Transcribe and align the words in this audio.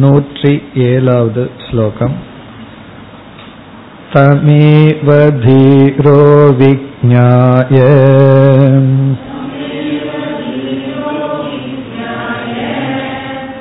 नूत्रि 0.00 0.52
एलावद् 0.82 1.38
श्लोकम् 1.62 2.12
तमेव 4.12 5.10
धीरो 5.44 6.20
विज्ञाय 6.60 7.80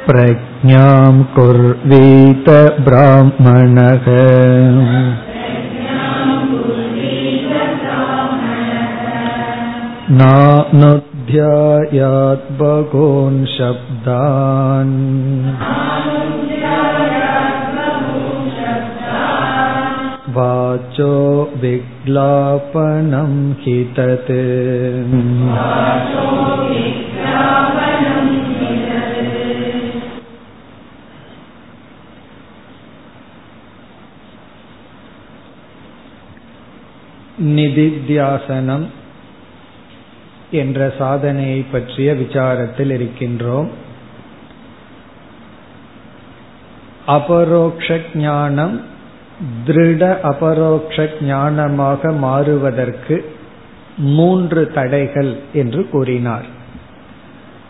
प्रज्ञां 0.07 1.13
कुर्वीत 1.35 2.49
ब्राह्मणः 2.87 4.07
नानु 10.21 10.91
बहून् 12.60 13.44
शब्दान् 13.46 14.94
वाचो 20.36 21.12
विग्लापनं 21.62 23.32
हि 23.60 23.78
तत् 23.98 24.32
நிதித்தியாசனம் 37.56 38.86
என்ற 40.51 40.93
சாதனையை 40.97 41.65
பற்றிய 41.71 42.13
விசாரத்தில் 42.13 42.91
இருக்கின்றோம். 42.91 43.67
அபரோக்ஷ 47.05 47.99
ஞானம் 48.13 48.81
திருட 49.67 50.19
அபரோக்ஷ 50.21 51.09
ஞானமாக 51.19 52.17
மாறுவதற்கு 52.17 53.35
மூன்று 53.97 54.71
தடைகள் 54.73 55.35
என்று 55.53 55.89
கூறினார். 55.89 56.45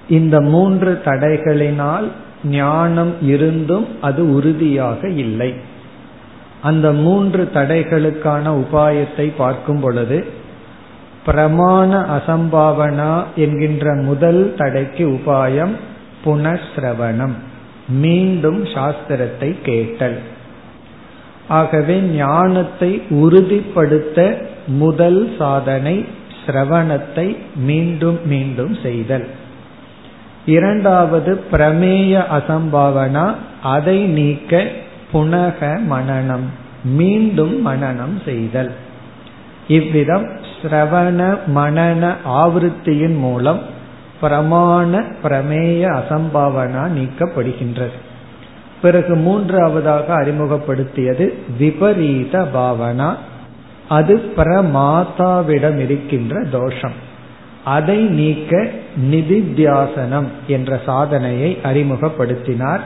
இந்த 0.09 0.41
மூன்று 0.41 1.01
தடைகளினால் 1.05 2.07
ஞானம் 2.43 3.13
இருந்தும் 3.21 3.88
அது 4.01 4.33
உறுதியாக 4.33 5.09
இல்லை. 5.09 5.53
அந்த 6.61 6.91
மூன்று 6.91 7.49
தடைகளுக்கான 7.53 8.63
உபாயத்தை 8.63 9.31
பார்க்கும் 9.38 9.79
பொழுது 9.79 10.39
பிரமாண 11.25 11.89
அசம்பாவனா 12.17 13.23
என்கின்ற 13.36 13.94
முதல் 13.95 14.53
தடைக்கு 14.58 15.03
உபாயம் 15.08 15.73
புனஸ்ரவணம் 16.25 17.36
மீண்டும் 17.88 18.66
சாஸ்திரத்தை 18.66 19.55
கேட்டல். 19.61 20.17
ஆகவே 21.47 22.00
ஞானத்தை 22.00 23.02
உறுதிப்படுத்த 23.09 24.19
முதல் 24.67 25.36
சாதனை 25.38 26.05
சிரவணத்தை 26.45 27.38
மீண்டும் 27.56 28.19
மீண்டும் 28.25 28.73
செய்தல். 28.83 29.28
இரண்டாவது 30.45 31.44
பிரமேய 31.52 32.13
அசம்பாவனா 32.38 33.35
அதை 33.61 33.97
நீக்க 33.97 34.63
புனக 35.13 35.59
மனநம் 35.89 36.47
மீண்டும் 36.83 37.67
மனநம் 37.67 38.16
செய்தல். 38.25 38.72
இவ்விதம் 39.67 40.28
சிரவண 40.61 41.37
மனன 41.55 42.15
ஆவருத்தியின் 42.25 43.17
மூலம் 43.17 43.59
பிரமாண 44.21 45.03
பிரமேய 45.23 46.01
அசம்பாவனா 46.01 46.87
நீக்கப்படுகின்றது. 46.97 47.99
பிறகு 48.81 49.15
மூன்றாவதாக 49.15 50.13
அறிமுகப்படுத்தியது 50.13 51.33
விபரீத 51.57 52.47
பாவனா. 52.55 53.16
அது 53.89 54.33
பிரமாதாவிடம் 54.35 55.77
இருக்கின்ற 55.77 56.44
தோஷம். 56.44 56.94
அதை 57.66 57.97
நீக்க 57.97 58.67
நிதித்தியாசனம் 59.11 60.27
என்ற 60.47 60.81
சாதனையை 60.85 61.57
அறிமுகப்படுத்தினார். 61.63 62.79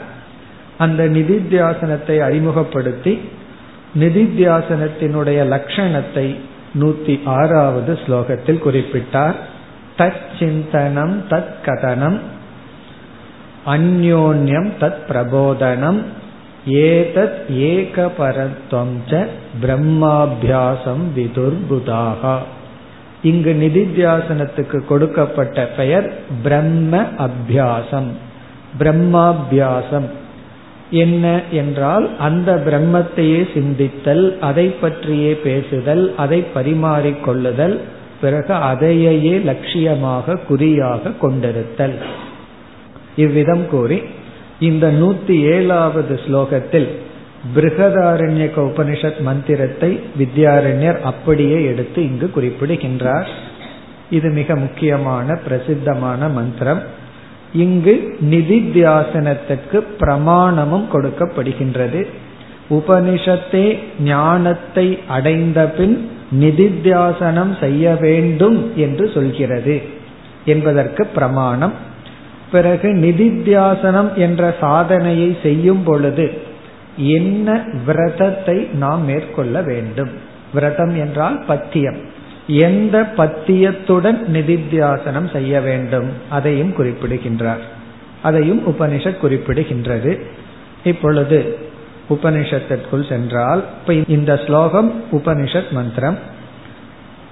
அந்த 0.77 1.03
நிதித்தியாசனத்தை 1.03 2.19
அறிமுகப்படுத்தி 2.19 3.21
நிதித்தியாசனத்தினுடைய 3.99 5.45
லட்சணத்தை 5.45 6.35
நூத்தி 6.79 7.19
ஆறாவது 7.25 7.99
ஸ்லோகத்தில் 8.05 8.61
குறிப்பிட்டார். 8.65 9.35
தத் 9.97 10.25
சிந்தனம் 10.39 11.15
தத் 11.29 11.53
கதனம் 11.65 12.19
அந்யோன்யம் 13.65 14.71
தத் 14.79 15.03
பிரபோதனம் 15.09 16.01
ஏதத் 16.69 17.39
ஏகபரத்வம் 17.49 18.95
ச 19.09 19.27
பிரம்மாபியாசம் 19.61 21.03
விதுர்புதாகா 21.15 22.37
இங்கு 23.23 23.53
நிதித்தியாசனத்துக்கு 23.53 24.85
கொடுக்கப்பட்ட 24.85 25.65
பெயர் 25.65 26.13
பிரம்ம 26.43 27.03
அபியாசம் 27.17 28.09
பிரம்மாபியாசம். 28.79 30.07
என்ன 30.89 31.41
என்றால் 31.51 32.17
அந்த 32.19 32.63
பிரம்மத்தையே 32.65 33.47
சிந்தித்தல் 33.53 34.39
அதை 34.39 34.67
பற்றியே 34.67 35.33
பேசுதல் 35.33 36.13
அதை 36.17 36.43
பரிமாறிக்கொள்ளுதல் 36.55 37.79
பிறகு 38.21 38.53
அதையே 38.53 39.37
லட்சியமாக 39.37 40.45
குறியாக 40.45 41.11
கொண்டிருத்தல். 41.21 41.95
இவ்விதம் 43.15 43.67
கூறி 43.67 44.01
இந்த 44.59 44.87
நூத்தி 44.87 45.41
ஏழாவது 45.41 46.19
ஸ்லோகத்தில் 46.27 46.87
பிருகதாரண்யக 47.55 48.55
உபனிஷத் 48.55 49.19
மந்திரத்தை 49.19 49.99
வித்யாரண்யர் 50.19 51.01
அப்படியே 51.01 51.65
எடுத்து 51.65 52.03
இங்கு 52.03 52.29
குறிப்பிடுகின்றார். 52.29 53.27
இது 54.09 54.29
மிக 54.29 54.55
முக்கியமான 54.55 55.35
பிரசித்தமான 55.35 56.27
மந்திரம். 56.27 56.81
இங்கு 57.55 57.93
நிதித்தியாசனத்திற்கு 58.31 59.77
பிரமாணமும் 59.99 60.87
கொடுக்கப்படுகின்றது. 60.93 62.01
உபனிஷத்தே 62.69 63.65
ஞானத்தை 64.03 64.87
அடைந்த 65.07 65.59
பின் 65.77 65.95
நிதித்தியாசனம் 66.39 67.53
செய்ய 67.59 67.95
வேண்டும் 67.95 68.59
என்று 68.75 69.05
சொல்கிறது 69.13 69.75
என்பதற்கு 70.45 71.03
பிரமாணம். 71.05 71.75
பிறகு 72.51 72.89
நிதித்தியாசனம் 73.05 74.11
என்ற 74.15 74.55
சாதனையை 74.59 75.29
செய்யும் 75.43 75.83
பொழுது 75.83 76.27
என்ன 76.97 77.57
விரதத்தை 77.85 78.57
நாம் 78.73 79.03
மேற்கொள்ள 79.03 79.61
வேண்டும்? 79.61 80.11
விரதம் 80.53 80.95
என்றால் 80.95 81.37
பத்தியம். 81.47 81.99
எந்த 82.47 83.01
பத்தியத்துடன் 83.17 84.25
நிதித்தியாசனம் 84.33 85.31
செய்ய 85.31 85.61
வேண்டும் 85.61 86.09
அதையும் 86.29 86.73
குறிப்பிடுகின்றார். 86.73 87.61
அதையும் 88.21 88.67
உபனிஷத் 88.67 89.17
குறிப்பிடுகின்றது. 89.21 90.21
இப்பொழுது 90.83 91.57
உபனிஷத்திற்குள் 92.09 93.09
சென்றால் 93.09 93.65
இப்ப 93.81 93.93
இந்த 94.07 94.37
ஸ்லோகம் 94.37 95.03
உபனிஷத் 95.11 95.71
மந்திரம். 95.71 96.17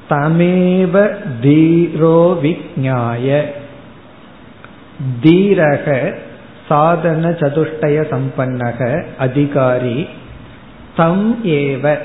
தமேவ 0.10 1.16
தீரோ 1.42 2.38
விஜாய 2.42 3.42
தீரக 5.24 6.16
சாதன 6.68 7.30
சதுஷ்டய 7.30 8.06
சம்பன்னக 8.12 9.06
அதிகாரி. 9.18 10.08
தம் 10.96 11.46
ஏவ 11.46 11.98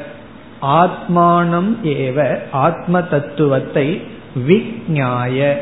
ஆத்மானம் 0.63 1.71
ஏவ 1.83 2.39
ஆத்ம 2.51 3.03
தத்துவத்தை 3.03 4.03
விஜாய 4.49 5.55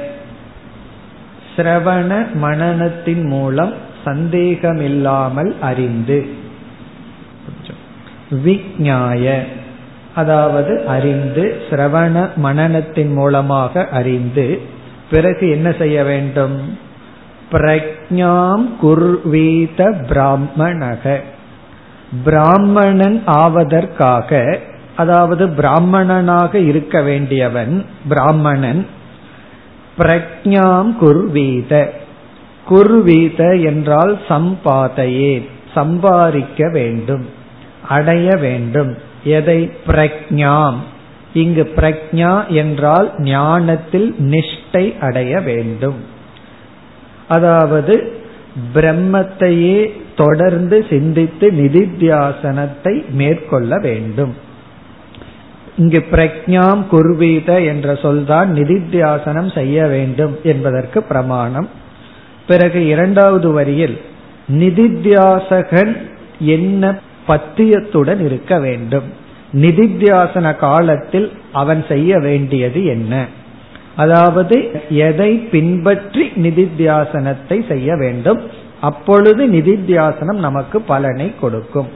சிரவண 1.56 2.26
மனநத்தின் 2.42 3.28
மூலம் 3.28 3.72
சந்தேகமில்லாமல் 4.04 5.54
அறிந்து. 5.60 6.26
விஜாய 8.44 9.38
அதாவது 10.14 10.86
அறிந்து 10.86 11.62
சிரவண 11.70 12.28
மனநத்தின் 12.42 13.12
மூலமாக 13.12 13.88
அறிந்து 13.88 14.60
பிறகு 15.10 15.50
என்ன 15.50 15.72
செய்ய 15.72 16.04
வேண்டும்? 16.04 16.78
பிரக்ஞாம் 17.52 18.76
குர்வீத 18.80 19.90
பிராமணக. 20.08 21.20
பிராமணன் 22.24 23.22
ஆவதற்காக 23.26 24.60
அதாவது 24.96 25.48
பிராமணனாக 25.48 26.58
இருக்க 26.58 27.02
வேண்டியவன் 27.02 27.84
பிராமணன் 28.08 28.86
பிரக்ஞாம் 29.98 30.90
குர்வீத. 30.96 31.72
குர்வீத 32.68 33.60
என்றால் 33.62 34.20
சம்பாதையே 34.28 35.46
சம்பாதிக்க 35.74 36.68
வேண்டும் 36.72 37.24
அடைய 37.88 38.36
வேண்டும். 38.36 38.96
எதை? 39.24 39.70
பிரக்ஞாம் 39.86 40.78
இங்கு 41.32 41.64
பிரக்ஞா 41.76 42.46
என்றால் 42.48 43.08
ஞானத்தில் 43.18 44.14
நிஷ்டை 44.18 44.98
அடைய 44.98 45.40
வேண்டும். 45.40 45.98
அதாவது 47.28 47.94
பிரம்மத்தையே 48.74 49.90
தொடர்ந்து 50.16 50.86
சிந்தித்து 50.90 51.46
நிதித்தியாசனத்தை 51.50 52.94
மேற்கொள்ள 53.10 53.78
வேண்டும். 53.78 54.34
இங்கு 55.76 56.04
பிரக்ஞாம் 56.10 56.86
குர்வீத 56.86 57.60
என்ற 57.60 57.94
சொல்தான் 57.94 58.54
நிதித்தியாசனம் 58.54 59.54
செய்ய 59.54 59.86
வேண்டும் 59.86 60.38
என்பதற்கு 60.42 61.02
பிரமாணம். 61.02 61.68
பிறகு 62.46 62.86
இரண்டாவது 62.86 63.52
வரியில் 63.52 64.00
நிதித்தியாசகன் 64.48 65.96
என்ன 66.38 66.98
பத்தியத்துடன் 67.26 68.24
இருக்க 68.24 68.58
வேண்டும்? 68.58 69.04
நிதித்தியாசன 69.52 70.56
காலத்தில் 70.56 71.32
அவன் 71.52 71.84
செய்ய 71.88 72.18
வேண்டியது 72.18 72.84
என்ன? 72.84 73.26
அதாவது 73.96 74.80
எதை 74.88 75.36
பின்பற்றி 75.36 76.32
நிதித்தியாசனத்தை 76.36 77.68
செய்ய 77.68 77.96
வேண்டும்? 77.96 78.40
அப்பொழுது 78.80 79.46
நிதித்தியாசனம் 79.46 80.38
நமக்கு 80.38 80.80
பலனை 80.80 81.34
கொடுக்கும். 81.40 81.88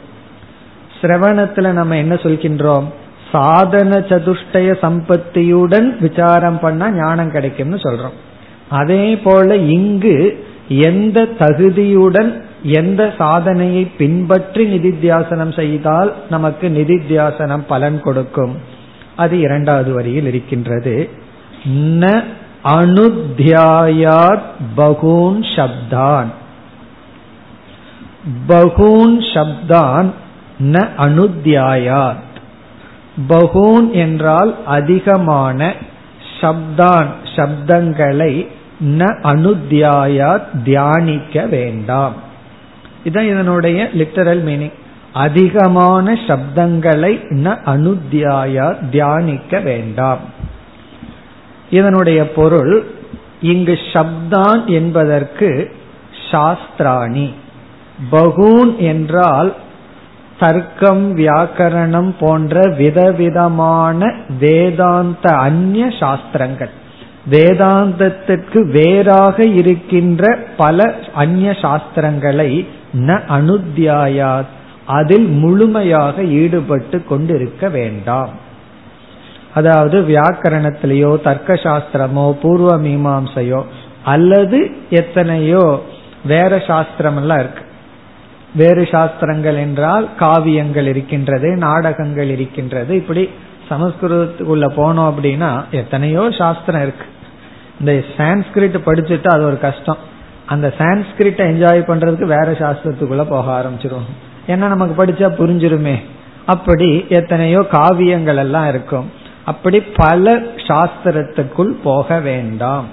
சிரவணத்துல 1.00 1.72
நம்ம 1.72 1.96
என்ன 1.96 2.14
சொல்கின்றோம்? 2.14 2.84
சாதன 3.32 3.98
சதுஷ்டய 3.98 4.76
சம்பத்தியுடன் 4.82 5.96
விசாரம் 6.00 6.58
பண்ணா 6.58 6.90
ஞானம் 6.90 7.30
கிடைக்கும்னு 7.30 7.76
சொல்றோம். 7.76 8.16
அதே 8.68 9.16
போல 9.16 9.56
இங்கு 9.56 10.46
எந்த 10.68 11.26
தகுதியுடன் 11.38 12.42
எந்த 12.62 13.14
சாதனையை 13.18 13.84
பின்பற்றி 13.84 14.76
நிதித்தியாசனம் 14.76 15.56
செய்தால் 15.56 16.14
நமக்கு 16.30 16.68
நிதித்தியாசனம் 16.68 17.64
பலன் 17.68 18.00
கொடுக்கும். 18.00 18.56
அது 19.16 19.40
இரண்டாவது 19.40 19.92
வரியில் 19.92 20.26
இருக்கின்றது. 20.26 21.08
ந 21.74 22.24
அனுத்தியாயாத் 22.64 24.48
பகூன் 24.76 25.40
சப்தான். 25.56 26.26
பகூன் 28.48 29.18
சப்தான் 29.34 30.10
ந 30.62 30.88
அனுத்தியாயாத். 30.98 32.28
பகூன் 33.28 33.92
என்றால் 33.92 34.56
அதிகமான 34.66 35.74
சப்தான் 36.40 37.06
சப்தங்களை 37.24 38.46
ந 38.84 39.06
அனுத்தியாயா 39.22 40.42
தியானிக்க 40.64 41.46
வேண்டாம். 41.46 42.14
இதான் 43.04 43.30
இதனுடைய 43.30 43.88
லிட்டரல் 43.94 44.44
மீனிங் 44.44 44.72
அதிகமான 45.12 46.12
சப்தங்களை 46.12 47.12
ந 47.28 47.58
அனுத்தியாயா 47.64 48.88
தியானிக்க 48.90 49.60
வேண்டாம். 49.60 50.18
இதனுடைய 51.70 52.32
பொருள் 52.32 52.84
இங்கு 53.40 53.78
சப்தான் 53.92 54.64
என்பதற்கு 54.66 55.72
சாஸ்திராணி. 56.30 57.34
பகூன் 58.10 58.76
என்றால் 58.76 59.54
தர்க்கம் 60.40 61.04
வியாக்கரணம் 61.16 62.10
போன்ற 62.20 62.62
விதவிதமான 62.78 64.10
வேதாந்த 64.40 65.28
அந்நிய 65.46 65.86
சாஸ்திரங்கள். 66.00 66.72
வேதாந்தத்திற்கு 67.30 68.60
வேறாக 68.70 69.44
இருக்கின்ற 69.44 70.38
பல 70.56 70.94
அந்நிய 71.14 71.50
சாஸ்திரங்களை 71.50 72.50
ந 73.08 73.18
அனுத்தியாயா 73.36 74.32
அதில் 74.98 75.28
முழுமையாக 75.42 76.22
ஈடுபட்டு 76.22 76.98
கொண்டிருக்க 77.04 77.68
வேண்டாம். 77.68 78.32
அதாவது 79.54 80.00
வியாக்கரணத்திலேயோ 80.00 81.22
தர்க்க 81.22 81.54
சாஸ்திரமோ 81.54 82.26
பூர்வ 82.42 82.70
மீமாம்சையோ 82.78 83.62
அல்லது 84.04 84.58
எத்தனையோ 84.90 85.64
வேற 86.24 86.52
சாஸ்திரம் 86.66 87.16
எல்லாம் 87.16 87.38
இருக்கு. 87.38 87.64
வேறு 88.54 88.88
சாஸ்திரங்கள் 88.90 89.54
என்றால் 89.54 90.08
காவியங்கள் 90.18 90.86
இருக்கின்றது 90.86 91.56
நாடகங்கள் 91.56 92.28
இருக்கின்றது. 92.28 92.96
இப்படி 92.96 93.30
சமஸ்கிருதத்துக்குள்ள 93.70 94.66
போனோம் 94.76 95.10
அப்படின்னா 95.10 95.64
எத்தனையோ 95.70 96.30
சாஸ்திரம் 96.38 96.82
இருக்கு. 96.82 97.06
இந்த 97.80 97.92
சான்ஸ்கிரிட் 98.16 98.78
படிச்சுட்டு 98.86 99.28
அது 99.28 99.44
ஒரு 99.44 99.58
கஷ்டம். 99.58 100.00
அந்த 100.46 100.74
சான்ஸ்கிரிட்டை 100.78 101.44
என்ஜாய் 101.52 101.88
பண்றதுக்கு 101.90 102.26
வேற 102.36 102.48
சாஸ்திரத்துக்குள்ள 102.52 103.24
போக 103.28 103.46
ஆரம்பிச்சிருவோம் 103.58 104.08
ஏன்னா 104.46 104.66
நமக்கு 104.74 105.04
படிச்சா 105.04 105.28
புரிஞ்சிருமே. 105.38 105.96
அப்படி 106.46 107.04
எத்தனையோ 107.08 107.60
காவியங்கள் 107.72 108.36
எல்லாம் 108.36 108.68
இருக்கும். 108.68 109.10
அப்படி 109.44 109.80
பல 109.80 110.34
சாஸ்திரத்துக்குள் 110.68 111.70
போக 111.82 112.18
வேண்டாம். 112.18 112.86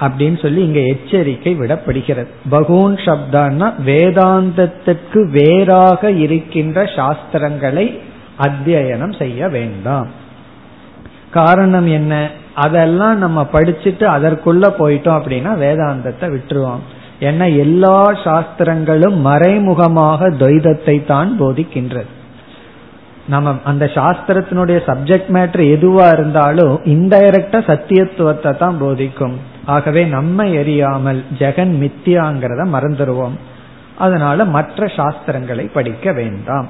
அப்படின்னு 0.00 0.42
சொல்லி 0.42 0.64
இங்க 0.64 0.80
எச்சரிக்கை 0.80 1.56
விடப்படுகிறது. 1.56 2.26
பகூன் 2.50 2.94
சப்தான்னா 3.06 3.72
வேதாந்தத்துக்கு 3.84 5.30
வேறாக 5.30 6.10
இருக்கின்ற 6.10 6.82
சாஸ்திரங்களை 6.82 8.00
அத்தியனம் 8.38 9.18
செய்ய 9.18 9.48
வேண்டாம். 9.48 10.08
காரணம் 11.30 11.86
என்ன? 11.86 12.30
அதெல்லாம் 12.54 13.18
நம்ம 13.18 13.46
படிச்சுட்டு 13.52 14.04
அதற்குள்ள 14.04 14.66
போயிட்டோம் 14.78 15.18
அப்படின்னா 15.18 15.52
வேதாந்தத்தை 15.64 16.28
விட்டுருவோம். 16.34 16.84
ஏன்னா 17.20 17.56
எல்லா 17.56 18.12
சாஸ்திரங்களும் 18.24 19.20
மறைமுகமாக 19.20 20.30
துவைதத்தை 20.30 21.04
தான் 21.04 21.36
போதிக்கின்றது. 21.40 22.10
நம்ம 23.26 23.54
அந்த 23.64 23.84
சாஸ்திரத்தினுடைய 23.94 24.78
சப்ஜெக்ட் 24.86 25.30
மேட்டர் 25.36 25.62
எதுவா 25.76 26.12
இருந்தாலும் 26.12 26.80
இன்டைரக்டா 26.84 27.60
சத்தியத்துவத்தை 27.70 28.56
தான் 28.56 28.78
போதிக்கும். 28.80 29.56
ஆகவே 29.68 30.04
நம்ம 30.04 30.44
எரியாமல் 30.44 31.24
ஜெகன் 31.38 31.74
மித்தியாங்கிறத 31.80 32.60
மறந்துடுவோம் 32.72 33.36
அதனால 33.98 34.44
மற்ற 34.44 34.86
சாஸ்திரங்களை 34.86 35.70
படிக்க 35.72 36.12
வேண்டாம். 36.12 36.68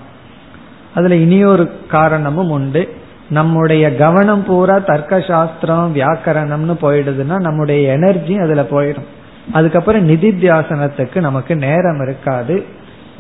அதுல 0.95 1.15
இனியொரு 1.15 1.71
காரணமும் 1.89 2.51
உண்டு. 2.51 2.95
நம்முடைய 3.31 3.97
கவனம் 3.97 4.45
பூரா 4.45 4.79
தர்க்க 4.79 5.21
சாஸ்திரம் 5.21 5.95
வியாக்கரணம்னு 5.95 6.75
போயிடுதுன்னா 6.83 7.39
நம்முடைய 7.39 7.93
எனர்ஜி 7.93 8.37
அதுல 8.37 8.63
போயிடும். 8.63 9.09
அதுக்கப்புறம் 9.53 10.09
நிதித்தியாசனத்துக்கு 10.09 11.21
நமக்கு 11.21 11.57
நேரம் 11.57 12.01
இருக்காது. 12.03 12.65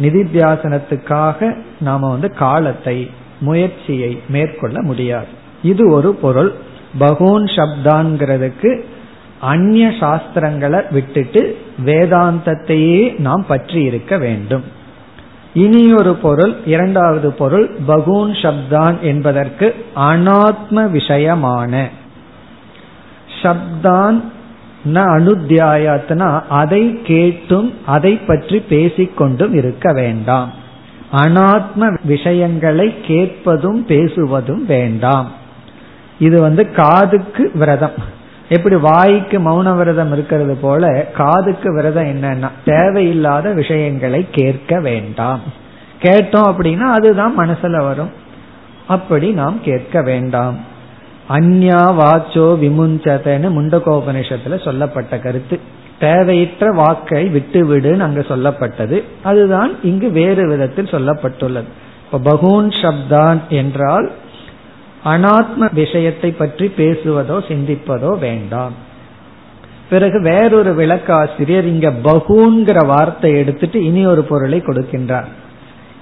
நிதித்தியாசனத்துக்காக 0.01 1.57
நாம 1.81 2.11
வந்து 2.11 2.35
காலத்தை 2.35 3.11
முயற்சியை 3.41 4.23
மேற்கொள்ள 4.29 4.83
முடியாது. 4.83 5.27
இது 5.63 5.91
ஒரு 5.91 6.15
பொருள். 6.15 6.53
பகூன் 7.01 7.45
சப்தான்கிறதுக்கு 7.45 8.83
அந்நிய 9.41 9.89
சாஸ்திரங்களை 9.89 10.83
விட்டுட்டு 10.91 11.59
வேதாந்தத்தையே 11.85 13.19
நாம் 13.19 13.45
பற்றி 13.49 13.83
இருக்க 13.83 14.19
வேண்டும். 14.19 14.63
இனி 15.55 15.93
ஒரு 15.93 16.15
பொருள் 16.15 16.57
இரண்டாவது 16.67 17.33
பொருள் 17.33 17.71
பகூன் 17.89 18.33
சப்தான் 18.33 19.01
என்பதற்கு 19.01 19.75
அனாத்ம 19.97 20.71
விஷயமான. 20.71 21.89
சப்தான் 23.43 24.23
ந 24.95 24.95
அனுத்தியாயத்னா 24.95 26.43
அதை 26.49 27.01
கேட்டும் 27.03 27.75
அதை 27.87 28.17
பற்றி 28.17 28.65
பேசிக்கொண்டும் 28.71 29.55
இருக்க 29.55 29.93
வேண்டாம். 29.93 30.53
அனாத்ம 31.13 31.99
விஷயங்களை 32.05 33.01
கேட்பதும் 33.01 33.87
பேசுவதும் 33.89 34.65
வேண்டாம். 34.67 35.33
இது 36.19 36.41
வந்து 36.41 36.71
காதுக்கு 36.71 37.51
விரதம். 37.55 38.17
எப்படி 38.49 38.75
வாய்க்கு 38.75 39.39
மௌன 39.41 39.77
விரதம் 39.77 40.13
இருக்கிறது 40.13 40.57
போல 40.57 41.07
காதுக்கு 41.15 41.75
விரதம் 41.75 42.05
என்னன்னா 42.05 42.49
தேவையில்லாத 42.65 43.53
விஷயங்களை 43.53 44.27
கேட்க 44.31 44.81
வேண்டாம். 44.81 45.41
கேட்டோம் 46.03 46.55
அப்படின்னா 46.55 46.81
அதுதான் 46.81 47.39
மனசுல 47.39 47.77
வரும். 47.77 48.11
அப்படி 48.89 49.31
நாம் 49.31 49.61
கேட்க 49.63 50.03
வேண்டாம். 50.03 50.57
அந்யா 51.31 51.81
வாச்சோ 52.01 52.47
விமுஞ்சதன்னு 52.63 53.51
முண்டகோபனிஷத்துல 53.51 54.65
சொல்லப்பட்ட 54.65 55.19
கருத்து. 55.19 55.61
தேவையற்ற 56.01 56.71
வாக்கை 56.71 57.29
விட்டு 57.29 57.77
விடுன்னு 57.77 57.99
அங்க 57.99 58.21
சொல்லப்பட்டது. 58.21 59.03
அதுதான் 59.23 59.83
இங்கு 59.83 60.11
வேறு 60.11 60.49
விதத்தில் 60.49 60.85
சொல்லப்பட்டுள்ளது. 60.85 61.69
இப்ப 62.13 62.31
பகூன் 62.31 62.67
சப்தான் 62.67 63.39
என்றால் 63.49 64.11
அனாத்ம 65.05 65.75
விஷயத்தை 65.75 66.31
பற்றி 66.31 66.73
பேசுவதோ 66.77 67.39
சிந்திப்பதோ 67.49 68.19
வேண்டாம். 68.19 68.73
பிறகு 69.91 70.23
வேறொரு 70.23 70.75
விளக்காசிரியர் 70.75 71.65
இங்க 71.65 71.91
பகூன்கிற 71.91 72.87
வார்த்தை 72.87 73.33
எடுத்துட்டு 73.33 73.85
இனி 73.85 74.07
ஒரு 74.07 74.23
பொருளை 74.23 74.61
கொடுக்கின்றார். 74.61 75.25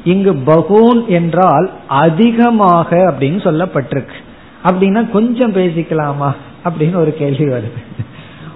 இங்கு 0.05 0.35
பகூன் 0.35 1.07
என்றால் 1.07 1.71
அதிகமாக 1.88 2.97
அப்படின்னு 2.97 3.23
சொல்லப்பட்டிருக்கு. 3.23 4.17
அப்படின்னா 4.65 5.11
கொஞ்சம் 5.11 5.53
பேசிக்கலாமா? 5.53 6.35
அப்படின்னு 6.65 6.97
ஒரு 6.97 7.15
கேள்வி 7.15 7.45
வருது. 7.45 8.03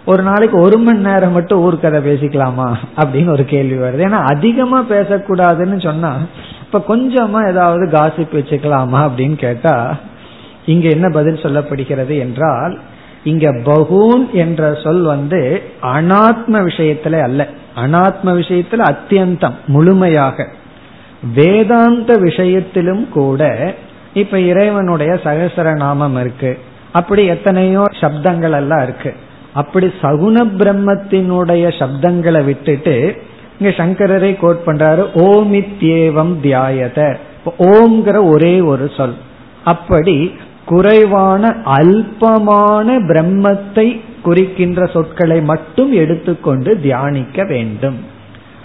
ஒரு 0.04 0.22
நாளைக்கு 0.22 0.58
ஒரு 0.58 0.78
மணி 0.78 0.98
நேரம் 0.98 1.32
மட்டும் 1.32 1.72
ஊர்க்கதை 1.72 2.02
பேசிக்கலாமா? 2.02 2.74
அப்படின்னு 2.96 3.30
ஒரு 3.30 3.44
கேள்வி 3.44 3.74
வருது. 3.74 4.06
ஏன்னா 4.06 4.22
அதிகமா 4.34 4.84
பேசக்கூடாதுன்னு 4.88 5.82
சொன்னா 5.82 6.16
இப்ப 6.60 6.96
கொஞ்சமா 6.96 7.48
ஏதாவது 7.48 7.86
காசிப் 7.86 8.32
வச்சுக்கலாமா 8.32 9.10
அப்படின்னு 9.10 9.36
கேட்டா 9.36 9.96
இங்க 10.66 10.88
என்ன 10.88 11.08
பதில் 11.08 11.34
சொல்லப்படுகிறது 11.34 12.18
என்றால் 12.18 12.78
இங்க 13.24 13.52
பகூன் 13.52 14.30
என்ற 14.32 14.74
சொல் 14.74 15.00
வந்து 15.00 15.62
அனாத்ம 15.82 16.52
விஷயத்துல 16.52 17.22
அல்ல. 17.22 17.48
அனாத்ம 17.76 18.24
விஷயத்துல 18.24 18.90
அத்தியந்தம் 18.90 19.54
முழுமையாக. 19.66 20.48
வேதாந்த 21.34 22.16
விஷயத்திலும் 22.16 23.08
கூட 23.08 23.74
இப்ப 24.14 24.38
இறைவனுடைய 24.40 25.12
சகசர 25.12 25.76
நாமம் 25.76 26.20
இருக்கு. 26.20 26.58
அப்படி 26.92 27.24
எத்தனையோ 27.24 27.84
சப்தங்கள் 28.00 28.54
எல்லாம் 28.54 28.82
இருக்கு. 28.82 29.14
அப்படி 29.54 29.86
சகுன 29.86 30.44
பிரம்மத்தினுடைய 30.58 31.72
சப்தங்களை 31.78 32.44
விட்டுட்டு 32.44 33.22
இங்க 33.58 33.76
சங்கரரை 33.76 34.36
கோட் 34.36 34.62
பண்றாரு 34.66 35.06
ஓமித்யேவம் 35.14 36.34
தியாயத. 36.42 37.16
ஓம்ங்கிற 37.58 38.28
ஒரே 38.28 38.60
ஒரு 38.60 38.90
சொல். 38.96 39.14
அப்படி 39.64 40.34
குறைவான 40.70 41.42
அல்பமான 41.78 42.86
பிரம்மத்தை 43.10 43.88
குறிக்கின்ற 44.26 44.86
சொற்களை 44.94 45.38
மட்டும் 45.50 45.92
எடுத்துக்கொண்டு 46.02 46.70
தியானிக்க 46.86 47.44
வேண்டும். 47.52 47.98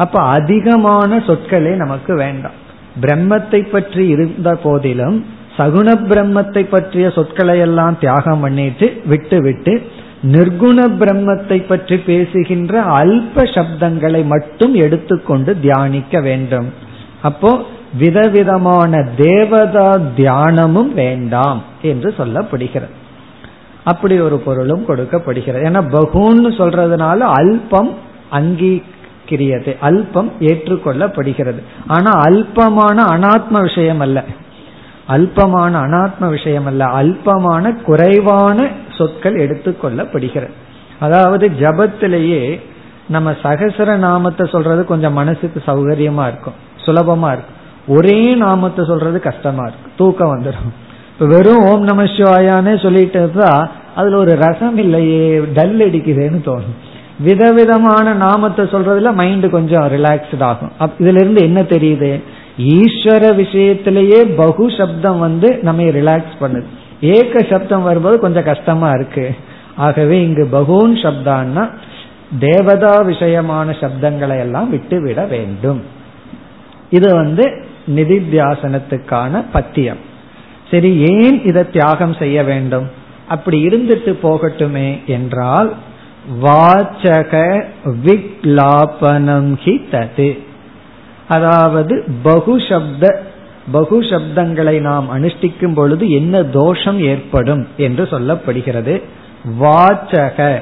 அப்ப 0.04 0.16
அதிகமான 0.38 1.18
சொற்களே 1.28 1.74
நமக்கு 1.84 2.14
வேண்டாம். 2.24 2.58
பிரம்மத்தை 3.04 3.62
பற்றி 3.72 4.04
இருந்த 4.16 4.50
போதிலும் 4.66 5.18
சகுண 5.58 5.90
பிரம்மத்தை 6.10 6.64
பற்றிய 6.74 7.06
சொற்களை 7.18 7.56
எல்லாம் 7.66 7.96
தியாகம் 8.00 8.42
பண்ணிட்டு 8.44 8.88
விட்டு 9.12 9.38
விட்டு 9.46 9.74
நிர்குண 10.34 10.80
பிரம்மத்தை 11.02 11.58
பற்றி 11.68 11.98
பேசுகின்ற 12.10 12.74
அல்ப 13.00 13.46
சப்தங்களை 13.56 14.22
மட்டும் 14.34 14.74
எடுத்துக்கொண்டு 14.86 15.52
தியானிக்க 15.66 16.20
வேண்டும். 16.28 16.68
அப்போ 17.30 17.52
விதவிதமான 17.94 19.08
தேவதா 19.18 19.98
தியானமும் 20.16 20.94
வேண்டாம் 20.94 21.64
என்று 21.82 22.14
சொல்லப்படுகிறது. 22.18 22.94
அப்படி 23.84 24.20
ஒரு 24.20 24.38
பொருளும் 24.38 24.86
கொடுக்கப்படுகிறது. 24.86 25.70
ஏன்னா 25.70 25.84
பகுன்னு 25.86 26.50
சொல்றதுனால 26.58 27.18
அல்பம் 27.18 27.94
அங்கீகிரியது 28.32 29.78
அல்பம் 29.82 30.32
ஏற்றுக்கொள்ளப்படுகிறது. 30.40 31.62
ஆனா 31.88 32.12
அல்பமான 32.12 32.98
அனாத்ம 33.16 33.62
விஷயம் 33.62 34.00
அல்ல 34.00 34.24
அல்பமான 35.08 35.74
அனாத்ம 35.86 36.30
விஷயம் 36.30 36.66
அல்ல 36.66 36.86
அல்பமான 36.86 37.82
குறைவான 37.82 38.68
சொற்கள் 38.90 39.48
எடுத்துக்கொள்ளப்படுகிறது. 39.48 40.52
அதாவது 41.00 41.52
ஜபத்திலேயே 41.60 42.62
நம்ம 43.08 43.32
சகசர 43.32 43.96
நாமத்தை 43.96 44.50
சொல்றது 44.52 44.86
கொஞ்சம் 44.86 45.14
மனசுக்கு 45.14 45.64
சௌகரியமா 45.66 46.28
இருக்கும் 46.28 46.54
சுலபமா 46.86 47.28
இருக்கும். 47.28 47.55
ஒரே 47.88 48.20
நாமத்தை 48.44 48.82
சொல்றது 48.90 49.18
கஷ்டமா 49.20 49.64
இருக்கு. 49.70 49.90
தூக்கம் 50.00 50.34
வந்துடும் 50.34 50.72
இப்போ 51.12 51.26
வெறும் 51.34 51.64
ஓம் 51.70 51.84
நம 51.90 52.04
சிவாயானே 52.14 52.74
சொல்லிட்டு 52.84 53.22
தான் 53.36 53.62
அதுல 54.00 54.18
ஒரு 54.24 54.34
ரசம் 54.46 54.78
இல்லையே 54.84 55.26
டல் 55.58 55.78
அடிக்குதுன்னு 55.86 56.40
தோணும். 56.48 56.78
விதவிதமான 57.28 58.14
நாமத்தை 58.24 58.64
சொல்றதுல 58.72 59.12
மைண்ட் 59.20 59.46
கொஞ்சம் 59.50 59.86
ரிலாக்ஸ்ட் 59.94 60.44
ஆகும். 60.48 60.72
இதுல 61.02 61.22
இருந்து 61.24 61.42
என்ன 61.50 61.60
தெரியுது? 61.74 62.10
ஈஸ்வர 62.78 63.24
விஷயத்திலேயே 63.42 64.20
பகு 64.42 64.66
சப்தம் 64.78 65.20
வந்து 65.20 65.50
நம்ம 65.68 65.88
ரிலாக்ஸ் 66.00 66.36
பண்ணுது. 66.42 66.68
ஏக 67.16 67.44
சப்தம் 67.52 67.88
வரும்போது 67.90 68.18
கொஞ்சம் 68.20 68.50
கஷ்டமா 68.52 68.90
இருக்கு. 68.98 69.26
ஆகவே 69.88 70.18
இங்கு 70.28 70.44
பகூன் 70.52 70.94
சப்தான்னா 71.06 71.64
தேவதா 72.40 72.94
விஷயமான 73.12 73.68
சப்தங்களை 73.82 74.38
எல்லாம் 74.46 74.70
விட்டு 74.70 74.98
விட 75.02 75.22
வேண்டும். 75.34 75.82
இது 76.90 77.08
வந்து 77.16 77.46
நிதித்தியாசனத்துக்கான 77.88 79.44
பத்தியம். 79.52 79.98
சரி 80.72 80.98
ஏன் 80.98 81.44
இதை 81.44 81.70
தியாகம் 81.70 82.14
செய்ய 82.14 82.44
வேண்டும்? 82.44 82.88
அப்படி 83.28 83.68
இருந்துட்டு 83.68 84.12
போகட்டுமே 84.24 85.06
என்றால் 85.06 85.74
வாச்சக 86.42 87.64
விக்லாபனம் 88.06 89.54
ஹி 89.64 89.76
தது. 89.92 90.38
அதாவது 91.28 92.04
பகுசப்த 92.24 93.16
பகு 93.72 94.02
சப்தங்களை 94.02 94.82
நாம் 94.82 95.08
அனுஷ்டிக்கும் 95.14 95.74
பொழுது 95.74 96.10
என்ன 96.10 96.44
தோஷம் 96.44 97.00
ஏற்படும் 97.00 97.68
என்று 97.78 98.04
சொல்லப்படுகிறது. 98.04 99.02
வாச்சக 99.60 100.62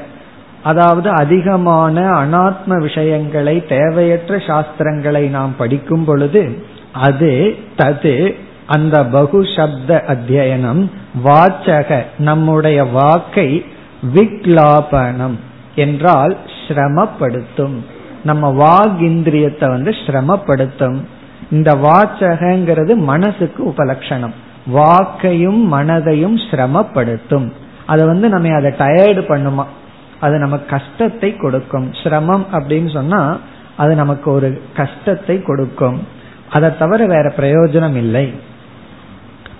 அதாவது 0.63 1.09
அதிகமான 1.09 2.01
அனாத்ம 2.01 2.77
விஷயங்களை 2.77 3.65
தேவையற்ற 3.65 4.35
சாஸ்திரங்களை 4.37 5.29
நாம் 5.29 5.53
படிக்கும் 5.57 6.05
பொழுது 6.05 6.43
அது 6.93 7.57
தது 7.77 8.35
அந்த 8.67 9.05
பகு 9.05 9.45
சப்த 9.55 10.03
அத்தியனம் 10.07 10.89
வாச்சக 11.23 12.03
நம்முடைய 12.17 12.83
வாக்கை 12.83 13.65
விக்லாபனம் 14.13 15.35
என்றால் 15.75 16.37
சிரமப்படுத்தும். 16.67 17.75
நம்ம 18.23 18.51
வாக் 18.51 18.99
இந்திரியத்தை 18.99 19.69
வந்து 19.69 19.91
சிரமப்படுத்தும். 19.91 20.97
இந்த 21.51 21.75
வாச்சகங்கிறது 21.75 22.95
மனசுக்கு 22.95 23.63
உபலட்சணம் 23.63 24.33
வாக்கையும் 24.73 25.61
மனதையும் 25.71 26.37
சிரமப்படுத்தும். 26.51 27.51
அதை 27.85 28.05
வந்து 28.05 28.29
நம்ம 28.29 28.55
அதை 28.55 28.71
டயர்டு 28.77 29.21
பண்ணுமா? 29.21 29.65
அது 30.19 30.37
நமக்கு 30.37 30.65
கஷ்டத்தை 30.65 31.35
கொடுக்கும். 31.35 31.93
சிரமம் 32.03 32.45
அப்படின்னு 32.51 32.93
சொன்னா 32.93 33.39
அது 33.77 33.95
நமக்கு 33.95 34.31
ஒரு 34.31 34.61
கஷ்டத்தை 34.75 35.41
கொடுக்கும். 35.41 36.07
அதை 36.53 36.77
தவிர 36.77 37.05
வேற 37.05 37.33
பிரயோஜனம் 37.37 37.95
இல்லை. 37.95 38.33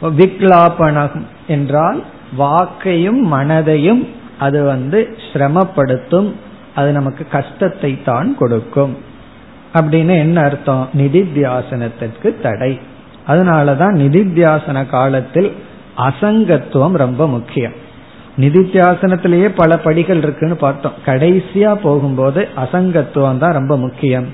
விக்லாபனம் 0.02 1.22
என்றால் 1.48 2.04
வாக்கையும் 2.40 3.22
மனதையும் 3.32 4.08
அது 4.40 4.64
வந்து 4.64 5.18
சிரமப்படுத்தும் 5.34 6.32
அது 6.76 6.92
நமக்கு 6.92 7.28
கஷ்டத்தை 7.32 8.04
தான் 8.04 8.38
கொடுக்கும். 8.38 8.98
அப்படின்னு 9.74 10.18
என்ன 10.18 10.42
அர்த்தம்? 10.42 10.90
நிதித்தியாசனத்திற்கு 10.98 12.42
தடை. 12.42 12.80
அதனாலதான் 13.28 13.96
நிதித்தியாசன 13.96 14.90
காலத்தில் 14.90 15.52
அசங்கத்துவம் 15.98 16.92
ரொம்ப 16.92 17.28
முக்கியம். 17.28 17.74
நிதித்தியாசனத்திலேயே 18.38 19.50
பல 19.56 19.78
படிகள் 19.78 20.18
இருக்குன்னு 20.18 20.56
பார்த்தோம். 20.56 20.92
கடைசியா 21.06 21.76
போகும்போது 21.76 22.48
அசங்கத்துவம் 22.56 23.38
தான் 23.38 23.54
ரொம்ப 23.54 23.78
முக்கியம். 23.78 24.28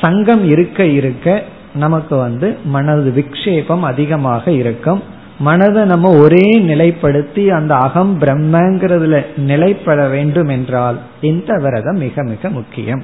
சங்கம் 0.00 0.44
இருக்க 0.48 0.84
இருக்க 0.84 1.42
நமக்கு 1.76 2.16
வந்து 2.16 2.56
மனது 2.64 3.12
விக்ஷேபம் 3.16 3.80
அதிகமாக 3.80 4.50
இருக்கும். 4.50 5.02
மனதை 5.38 5.84
நம்ம 5.84 6.10
ஒரே 6.18 6.60
நிலைப்படுத்தி 6.60 7.48
அந்த 7.48 7.74
அகம் 7.74 8.20
பிரம்மங்கிறதுல 8.20 9.16
நிலைப்பட 9.36 10.08
வேண்டும் 10.08 10.48
என்றால் 10.48 10.98
இந்த 11.20 11.56
விரதம் 11.56 11.98
மிக 11.98 12.22
மிக 12.22 12.50
முக்கியம். 12.50 13.02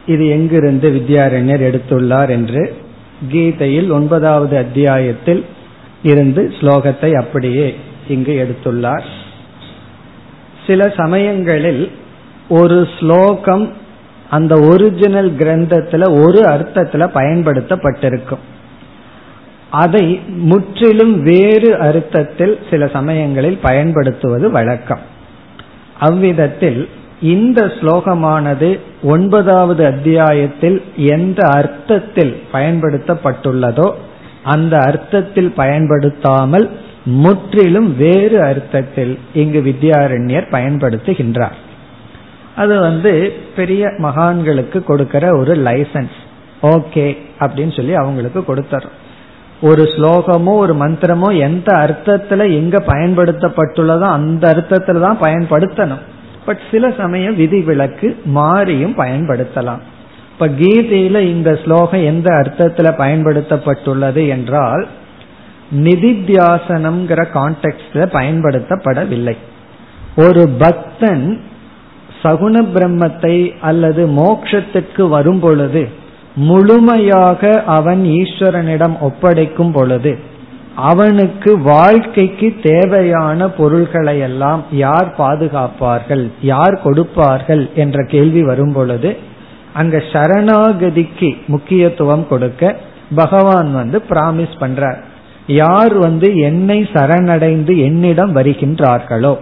இது 0.06 0.28
எங்கிருந்து 0.28 0.90
வித்யாரண்யர் 0.90 1.64
எடுத்துள்ளார் 1.70 2.28
என்று. 2.28 2.76
கீதையில் 3.28 3.90
ஒன்பதாவது 3.90 4.56
அத்தியாயத்தில் 4.56 5.44
இருந்து 6.02 6.52
ஸ்லோகத்தை 6.60 7.12
அப்படியே 7.12 7.76
இங்கு 8.08 8.32
எடுத்துள்ளார். 8.32 9.02
சில 10.66 10.92
சமயங்களில் 10.96 11.90
ஒரு 12.48 12.88
ஸ்லோகம் 12.98 13.72
அந்த 14.36 14.54
ஒரிஜினல் 14.70 15.30
கிரந்தத்துல 15.38 16.04
ஒரு 16.24 16.40
அர்த்தத்துல 16.54 17.06
பயன்படுத்தப்பட்டிருக்கும். 17.18 18.44
அதை 19.82 20.04
முற்றிலும் 20.50 21.14
வேறு 21.22 21.70
அர்த்தத்தில் 21.86 22.54
சில 22.70 22.86
சமயங்களில் 22.96 23.58
பயன்படுத்துவது 23.62 24.46
வழக்கம். 24.50 25.02
அவ்விதத்தில் 26.00 26.80
இந்த 27.32 27.60
ஸ்லோகமானது 27.76 28.68
ஒன்பதாவது 29.12 29.82
அத்தியாயத்தில் 29.92 30.78
எந்த 31.14 31.40
அர்த்தத்தில் 31.58 32.34
பயன்படுத்தப்பட்டுள்ளதோ 32.52 33.88
அந்த 34.52 34.74
அர்த்தத்தில் 34.88 35.52
பயன்படுத்தாமல் 35.60 36.66
முற்றிலும் 37.22 37.90
வேறு 37.96 38.38
அர்த்தத்தில் 38.42 39.14
இங்கு 39.34 39.60
வித்யாரண்யர் 39.68 40.46
பயன்படுத்துகின்றார். 40.56 41.58
அது 42.56 42.80
வந்து 42.80 43.32
பெரிய 43.56 43.86
மகான்களுக்கு 43.86 44.84
கொடுக்கிற 44.84 45.36
ஒரு 45.36 45.54
லைசன்ஸ் 45.56 46.18
ஓகே 46.62 47.16
அப்படின்னு 47.38 47.76
சொல்லி 47.76 47.94
அவங்களுக்கு 47.94 48.40
கொடுத்துறோம் 48.40 48.98
ஒரு 49.60 49.82
ஸ்லோகமோ 49.82 50.52
ஒரு 50.56 50.74
மந்திரமோ 50.74 51.38
எந்த 51.38 51.72
அர்த்தத்துல 51.72 52.42
எங்க 52.54 52.78
பயன்படுத்தப்பட்டுள்ளதோ 52.78 54.06
அந்த 54.08 54.50
அர்த்தத்துல 54.52 55.00
தான் 55.00 55.20
பயன்படுத்தணும். 55.20 56.02
பட் 56.46 56.58
சில 56.70 56.90
சமயம் 56.96 57.36
விதி 57.36 57.60
விலக்கு 57.60 58.16
மாறியும் 58.24 58.96
பயன்படுத்தலாம். 58.96 59.82
இப்ப 60.32 60.48
கீதையில 60.48 61.20
இந்த 61.20 61.58
ஸ்லோகம் 61.64 62.04
எந்த 62.04 62.30
அர்த்தத்துல 62.30 62.88
பயன்படுத்தப்பட்டுள்ளது 62.98 64.28
என்றால் 64.28 64.86
நிதித்தியாசனம்ங்கிற 65.74 67.20
கான்டெக்ட்ல 67.34 68.02
பயன்படுத்தப்படவில்லை. 68.16 69.36
ஒரு 70.16 70.48
பக்தன் 70.58 71.40
சகுண 72.24 72.62
பிரம்மத்தை 72.74 73.52
அல்லது 73.60 74.06
மோக்ஷத்துக்கு 74.06 75.08
வரும் 75.08 75.40
பொழுது 75.40 75.82
முழுமையாக 76.34 77.62
அவன் 77.66 78.02
ஈஸ்வரனிடம் 78.20 78.94
ஒப்படைக்கும் 79.00 79.72
பொழுது 79.72 80.12
அவனுக்கு 80.76 81.58
வாழ்க்கைக்கு 81.58 82.54
தேவையான 82.62 83.48
பொருள்களை 83.48 84.18
எல்லாம் 84.18 84.62
யார் 84.70 85.14
பாதுகாப்பார்கள் 85.18 86.24
யார் 86.42 86.76
கொடுப்பார்கள் 86.82 87.62
என்ற 87.74 88.04
கேள்வி 88.04 88.42
வரும் 88.42 88.72
பொழுது 88.72 89.16
அங்க 89.72 89.96
சரணாகதிக்கு 90.12 91.36
முக்கியத்துவம் 91.46 92.26
கொடுக்க 92.28 92.76
பகவான் 93.14 93.72
வந்து 93.72 94.02
பிராமிஸ் 94.08 94.56
பண்றார். 94.60 95.00
யார் 95.46 95.94
வந்து 95.98 96.36
என்னை 96.36 96.78
சரணடைந்து 96.92 97.76
என்னிடம் 97.76 98.36
வருகின்றார்களோ 98.36 99.34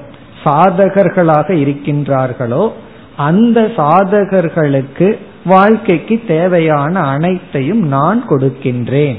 சாதகர்களாக 0.44 1.48
இருக்கின்றார்களோ 1.62 2.72
அந்த 3.16 3.60
சாதகர்களுக்கு 3.76 5.18
வாழ்க்கைக்கு 5.44 6.20
தேவையான 6.26 7.00
அனைத்தையும் 7.00 7.82
நான் 7.86 8.24
கொடுக்கின்றேன் 8.28 9.18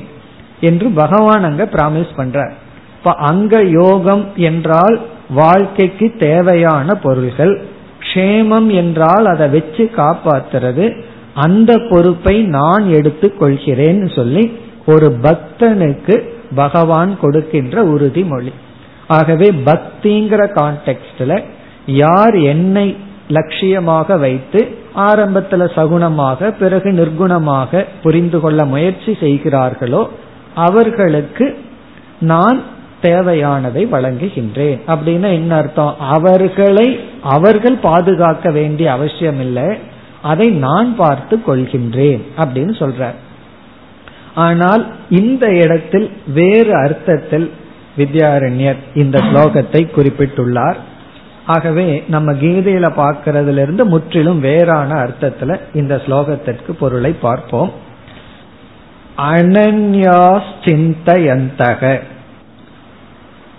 என்று 0.59 0.89
பகவான் 0.89 1.43
அங்க 1.43 1.63
பிராமிஸ் 1.63 2.13
பண்றார். 2.17 2.53
இப்ப 2.97 3.11
அங்க 3.11 3.63
யோகம் 3.63 4.25
என்றால் 4.35 5.01
வாழ்க்கைக்கு 5.29 6.13
தேவையான 6.19 6.95
பொருள்கள் 6.95 7.61
க்ஷேமம் 7.99 8.69
என்றால் 8.73 9.25
அதை 9.25 9.49
வச்சு 9.49 9.91
காப்பாத்துறது 9.95 10.85
அந்த 11.33 11.77
பொறுப்பை 11.89 12.41
நான் 12.41 12.85
எடுத்துக் 12.91 13.41
கொள்கிறேன்னு 13.41 14.15
சொல்லி 14.15 14.57
ஒரு 14.85 15.17
பக்தனுக்கு 15.21 16.15
பகவான் 16.55 17.19
கொடுக்கின்ற 17.19 17.83
உறுதிமொழி. 17.83 18.53
ஆகவே 19.07 19.51
பக்திங்கிற 19.51 20.41
கான்டெக்ட்ல 20.59 21.43
யார் 21.85 22.35
என்னை 22.35 22.95
லட்சியமாக 23.29 24.19
வைத்து 24.19 24.75
ஆரம்பத்துல 24.95 25.63
சகுணமாக 25.75 26.53
பிறகு 26.59 26.91
நிர்குணமாக 26.91 27.85
புரிந்து 28.03 28.39
கொள்ள 28.39 28.65
முயற்சி 28.65 29.17
செய்கிறார்களோ 29.19 30.09
அவர்களுக்கு 30.53 31.57
நான் 32.19 32.61
தேவையானதை 33.01 33.83
வழங்குகின்றேன். 33.89 34.79
அப்படின்னா 34.87 35.29
என்ன 35.33 35.55
அர்த்தம்? 35.55 35.95
அவர்களை 35.99 36.99
அவர்கள் 37.21 37.77
பாதுகாக்க 37.77 38.51
வேண்டிய 38.51 38.91
அவசியம் 38.91 39.39
இல்லை 39.39 39.77
அதை 40.21 40.49
நான் 40.49 40.95
பார்த்து 40.95 41.41
கொள்கின்றேன் 41.47 42.21
அப்படின்னு 42.37 42.73
சொல்றார். 42.79 43.17
ஆனால் 44.35 44.87
இந்த 45.09 45.47
இடத்தில் 45.53 46.11
வேறு 46.33 46.73
அர்த்தத்தில் 46.75 47.51
வித்யாரண்யர் 47.97 48.75
இந்த 48.95 49.19
ஸ்லோகத்தை 49.19 49.81
குறிப்பிட்டுள்ளார். 49.95 50.75
ஆகவே 51.45 52.03
நம்ம 52.07 52.31
கீதையில 52.31 52.87
பார்க்கறதுல 52.97 53.61
இருந்து 53.61 53.85
முற்றிலும் 53.85 54.39
வேறான 54.39 54.93
அர்த்தத்துல 54.93 55.59
இந்த 55.73 56.01
ஸ்லோகத்திற்கு 56.05 56.71
பொருளை 56.79 57.11
பார்ப்போம். 57.11 57.71
அனன்யாஸ் 59.17 60.51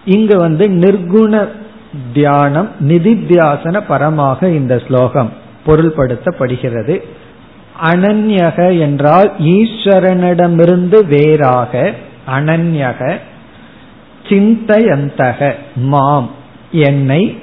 இங்கு 0.05 0.37
வந்து 0.38 0.68
நிர்குண 0.68 1.49
தியானம் 2.12 2.70
நிதித்தியாசன 2.81 3.81
பரமாக 3.88 4.42
இந்த 4.47 4.83
ஸ்லோகம் 4.87 5.33
பொருள்படுத்தப்படுகிறது. 5.66 7.03
அனன்யக 7.83 8.79
என்றால் 8.79 9.33
ஈஸ்வரனிடமிருந்து 9.38 10.99
வேறாக 11.07 11.92
அனன்யக 12.31 13.18
சிந்தையந்தக. 14.28 15.54
மாம். 15.76 16.30
என்னை 16.70 17.38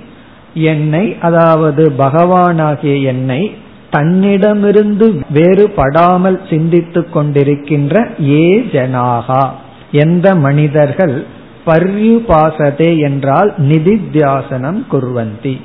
என்னை 0.53 1.17
அதாவது 1.21 1.89
பகவானாகிய 1.97 3.03
என்னை 3.03 3.55
தன்னிடமிருந்து 3.89 5.21
வேறுபடாமல் 5.33 6.49
சிந்தித்துக் 6.49 7.17
கொண்டிருக்கின்ற 7.17 7.95
ஏ 8.29 8.59
ஜனாகா. 8.71 9.49
எந்த 9.91 10.35
மனிதர்கள் 10.35 11.25
பர்யுபாசதே 11.65 12.99
என்றால் 12.99 13.53
நிதித்தியாசனம் 13.57 14.81
குர்வந்தி. 14.91 15.61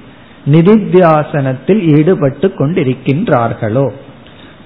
நிதித்தியாசனத்தில் 0.50 1.96
ஈடுபட்டு 1.96 2.52
கொண்டிருக்கின்றார்களோ? 2.58 3.90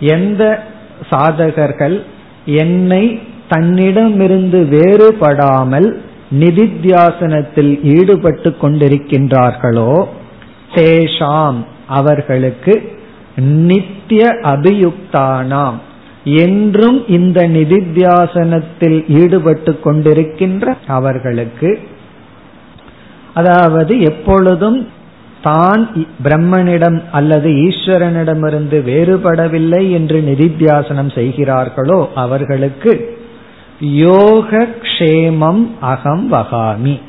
எந்த 0.01 0.63
சாதகர்கள் 1.11 2.03
என்னை 2.45 3.21
தன்னிடமிருந்து 3.49 4.69
வேறுபடாமல் 4.71 5.97
நிதித்தியாசனத்தில் 6.31 7.73
ஈடுபட்டு 7.97 8.51
கொண்டிருக்கின்றார்களோ 8.63 9.93
தேஷாம் 10.75 11.61
அவர்களுக்கு 11.87 12.99
நித்திய 13.37 14.23
அபியுக்தானாம். 14.43 15.79
என்றும் 16.25 17.09
இந்த 17.09 17.41
நிதித்தியாசனத்தில் 17.49 18.99
ஈடுபட்டு 19.21 19.73
கொண்டிருக்கின்ற 19.85 20.75
அவர்களுக்கு 20.87 21.71
அதாவது 23.35 24.01
எப்பொழுதும் 24.01 24.89
தான் 25.43 25.83
பிரம்மனிடம் 26.23 27.03
அல்லது 27.11 27.51
ஈஸ்வரனிடமிருந்து 27.51 28.79
வேறுபடவில்லை 28.83 29.91
என்று 29.91 30.21
நிதித்தியாசனம் 30.21 31.15
செய்கிறார்களோ 31.15 32.09
அவர்களுக்கு 32.15 33.19
யோக 33.81 34.69
கஷேமம் 34.83 35.71
அகம் 35.81 36.33
வகாமி. 36.33 37.01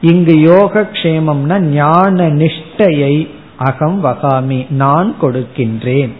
இங்கு 0.00 0.40
யோக 0.40 0.88
க்ஷேமம்னா 0.92 1.60
ஞான 1.60 2.28
நிஷ்டையை 2.28 3.28
அகம் 3.56 4.04
வகாமி 4.04 4.70
நான் 4.70 5.14
கொடுக்கின்றேன். 5.20 6.12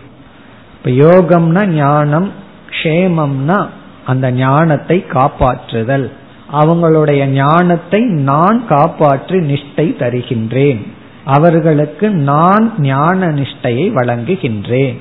இப்ப 0.74 0.90
யோகம்னா 0.90 1.66
ஞானம் 1.66 2.30
க்ஷேமம்னா 2.70 3.66
அந்த 4.04 4.30
ஞானத்தை 4.30 5.04
காப்பாற்றுதல். 5.08 6.10
அவங்களுடைய 6.52 7.26
ஞானத்தை 7.26 8.00
நான் 8.00 8.66
காப்பாற்றி 8.66 9.38
நிஷ்டை 9.38 9.86
தருகின்றேன். 9.98 10.86
அவர்களுக்கு 11.24 12.10
நான் 12.10 12.72
ஞான 12.78 13.26
நிஷ்டையை 13.26 13.92
வழங்குகின்றேன். 13.92 14.98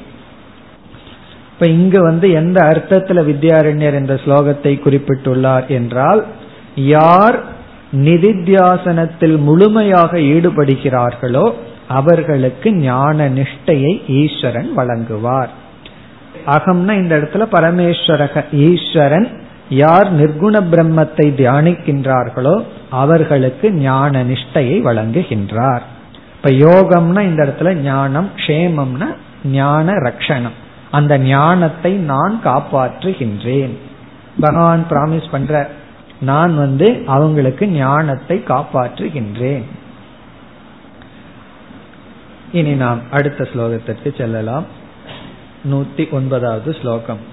இப்ப 1.61 1.73
இங்கு 1.73 1.99
வந்து 2.01 2.27
எந்த 2.31 2.59
அர்த்தத்துல 2.69 3.21
வித்யாரண்யர் 3.27 3.95
என்ற 3.97 4.13
ஸ்லோகத்தை 4.21 4.71
குறிப்பிட்டுள்ளார் 4.85 5.65
என்றால் 5.67 6.21
யார் 6.75 7.35
நிதித்தியாசனத்தில் 8.05 9.35
முழுமையாக 9.39 10.19
ஈடுபடுகிறார்களோ 10.33 11.43
அவர்களுக்கு 11.87 12.69
ஞான 12.77 13.27
நிஷ்டையை 13.27 13.91
ஈஸ்வரன் 14.21 14.69
வழங்குவார். 14.79 15.51
அகம்னா 16.55 16.95
இந்த 17.01 17.13
இடத்துல 17.19 17.47
பரமேஸ்வரக 17.57 18.43
ஈஸ்வரன் 18.69 19.27
யார் 19.83 20.09
நிர்குண 20.13 20.63
பிரம்மத்தை 20.71 21.27
தியானிக்கின்றார்களோ 21.41 22.55
அவர்களுக்கு 23.03 23.69
ஞான 23.71 24.23
நிஷ்டையை 24.23 24.79
வழங்குகின்றார். 24.89 25.85
இப்ப 26.35 26.55
யோகம்னா 26.65 27.23
இந்த 27.29 27.41
இடத்துல 27.45 27.75
ஞானம் 27.83 28.31
க்ஷேமம்னா 28.41 29.11
ஞான 29.51 29.93
ரக்ஷணம். 30.07 30.57
அந்த 30.90 31.14
ஞானத்தை 31.18 31.92
நான் 32.04 32.34
காப்பாற்றுகின்றேன் 32.44 33.74
பகவான் 34.40 34.84
பிராமிஸ் 34.90 35.30
பண்ற 35.30 35.54
நான் 36.20 36.52
வந்து 36.56 36.88
அவங்களுக்கு 37.06 37.64
ஞானத்தை 37.76 38.36
காப்பாற்றுகின்றேன் 38.46 39.64
இனி 42.52 42.74
நாம் 42.74 43.00
அடுத்த 43.10 43.48
ஸ்லோகத்திற்கு 43.52 44.10
செல்லலாம் 44.16 44.66
நூத்தி 45.70 46.04
ஒன்பதாவது 46.10 46.70
ஸ்லோகம் 46.72 47.24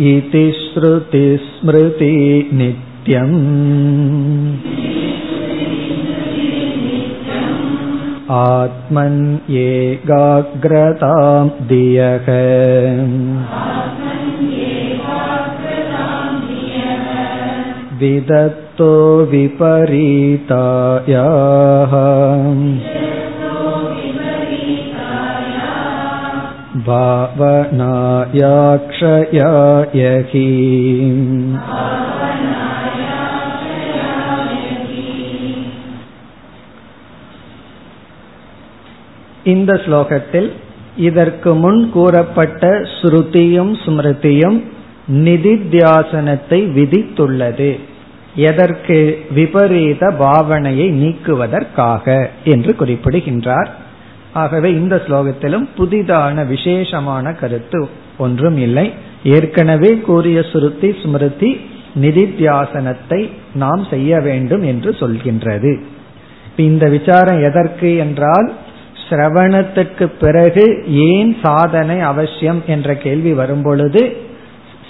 इति 0.00 0.44
श्रुतिस्मृति 0.62 2.12
नित्यम् 2.52 3.38
आत्मन्येकाग्रतां 8.40 9.18
दियः 11.70 12.28
विदत्तो 18.02 18.92
विपरीतायाः 19.32 20.52
भावनायाक्षयायहि 26.86 27.62
இந்த 39.53 39.71
ஸ்லோகத்தில் 39.85 40.49
இதற்கு 41.07 41.49
முன் 41.55 41.81
கூறப்பட்ட 41.93 42.69
ஸ்ருதியும் 42.97 43.73
ஸ்மிருதியும் 43.83 44.57
நிதித்தியாசனத்தை 45.25 46.59
விதித்துள்ளது. 46.77 47.71
எதற்கு 48.49 48.97
விபரீத 49.35 50.09
பாவனையை 50.19 50.87
நீக்குவதற்காக 51.01 52.05
என்று 52.53 52.71
குறிப்பிடுகின்றார். 52.75 53.69
ஆகவே 54.33 54.69
இந்த 54.73 54.95
ஸ்லோகத்திலும் 55.05 55.65
புதிதான 55.77 56.45
விசேஷமான 56.47 57.25
கருத்து 57.41 57.81
ஒன்றும் 58.17 58.57
இல்லை. 58.57 58.87
ஏற்கனவே 59.35 59.91
கூறிய 60.07 60.39
சுருத்தி 60.51 60.89
ஸ்மிருதி 61.01 61.51
நிதித்தியாசனத்தை 62.03 63.21
நாம் 63.55 63.83
செய்ய 63.89 64.19
வேண்டும் 64.19 64.63
என்று 64.71 64.91
சொல்கின்றது. 65.01 65.71
இந்த 66.67 66.85
விசாரம் 66.89 67.39
எதற்கு 67.49 67.89
என்றால் 68.05 68.47
சிரவணத்துக்கு 69.09 70.11
பிறகு 70.19 70.83
ஏன் 70.87 71.35
சாதனை 71.41 71.99
அவசியம் 71.99 72.63
என்ற 72.67 72.95
கேள்வி 72.95 73.33
வரும்பொழுது 73.33 74.17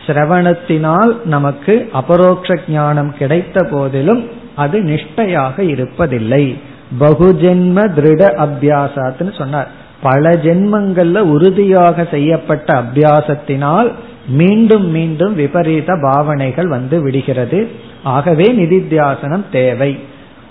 சிரவணத்தினால் 0.08 1.26
நமக்கு 1.26 1.90
அபரோக்ஷ 1.94 2.60
ஞானம் 2.70 3.14
கிடைத்த 3.18 3.64
போதிலும் 3.64 4.30
அது 4.56 4.80
நிஷ்டையாக 4.82 5.60
இருப்பதில்லை. 5.60 6.56
பகுஜென்ம 7.00 7.78
திருட 7.96 8.48
அபியாசத்துன்னு 8.48 9.38
சொன்னார். 9.38 9.68
பல 10.02 10.30
ஜென்மங்கள்ல 10.30 11.18
உறுதியாக 11.18 12.08
செய்யப்பட்ட 12.12 12.74
அபியாசத்தினால் 12.74 13.92
மீண்டும் 14.28 14.90
மீண்டும் 14.90 15.36
விபரீத 15.36 15.98
பாவனைகள் 16.02 16.68
வந்து 16.68 17.02
விடுகிறது. 17.02 17.68
ஆகவே 18.04 18.44
நிதித்தியாசனம் 18.44 19.44
தேவை. 19.52 20.00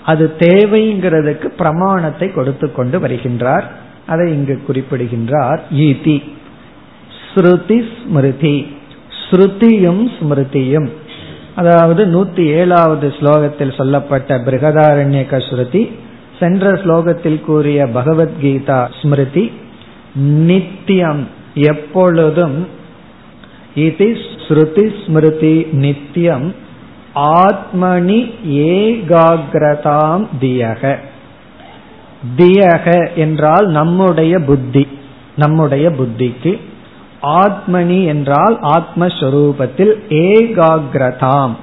அது 0.07 0.25
தேவைங்கிறதுக்கு 0.39 1.47
பிரமாணத்தை 1.61 2.27
கொடுத்து 2.31 2.67
கொண்டு 2.71 2.97
வருகின்றார். 2.99 3.65
அதை 4.05 4.25
இங்கு 4.33 4.55
குறிப்பிடுகின்றார். 4.67 5.61
ஈதி. 5.85 6.17
ஸ்ருதி 7.29 7.79
ஸ்மிருதி. 7.95 8.57
ஸ்ருதியும் 9.21 10.03
ஸ்மிருதியும். 10.17 10.89
அதாவது 11.55 12.01
நூத்தி 12.05 12.43
ஏழாவது 12.59 13.07
ஸ்லோகத்தில் 13.19 13.77
சொல்லப்பட்ட 13.77 14.37
பிருகதாரண்யக 14.37 15.39
ஸ்ருதி 15.49 15.81
சென்ற 16.39 16.71
ஸ்லோகத்தில் 16.83 17.39
கூறிய 17.41 17.79
பகவத்கீதா 17.97 18.79
ஸ்மிருதி 18.99 19.45
நித்தியம் 20.49 21.23
எப்பொழுதும் 21.69 22.57
இது 23.85 24.07
ஸ்ருதி 24.45 24.85
ஸ்மிருதி 25.03 25.55
நித்தியம் 25.83 26.47
ஆத்மனி 27.17 28.33
ஏகாகிரதாம் 28.47 30.27
தியக. 30.41 30.95
தியக 32.37 33.13
என்றால் 33.15 33.67
நம்முடைய 33.67 34.39
புத்தி 34.39 34.87
நம்முடைய 35.35 35.89
புத்திக்கு. 35.89 36.59
ஆத்மனி 37.21 38.05
என்றால் 38.05 38.59
ஆத்மஸ்வரூபத்தில் 38.61 39.93
ஏகாகிரதாம். 40.09 41.55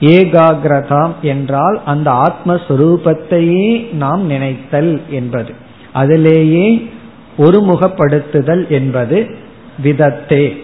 ஏகாகிரதாம் 0.00 1.12
என்றால் 1.22 1.80
அந்த 1.84 2.10
ஆத்மஸ்வரூபத்தையே 2.10 3.94
நாம் 3.94 4.26
நினைத்தல் 4.26 5.00
என்பது. 5.10 5.54
அதிலேயே 5.92 6.90
ஒருமுகப்படுத்துதல் 7.38 8.68
என்பது 8.68 9.36
விதத்தே 9.82 10.56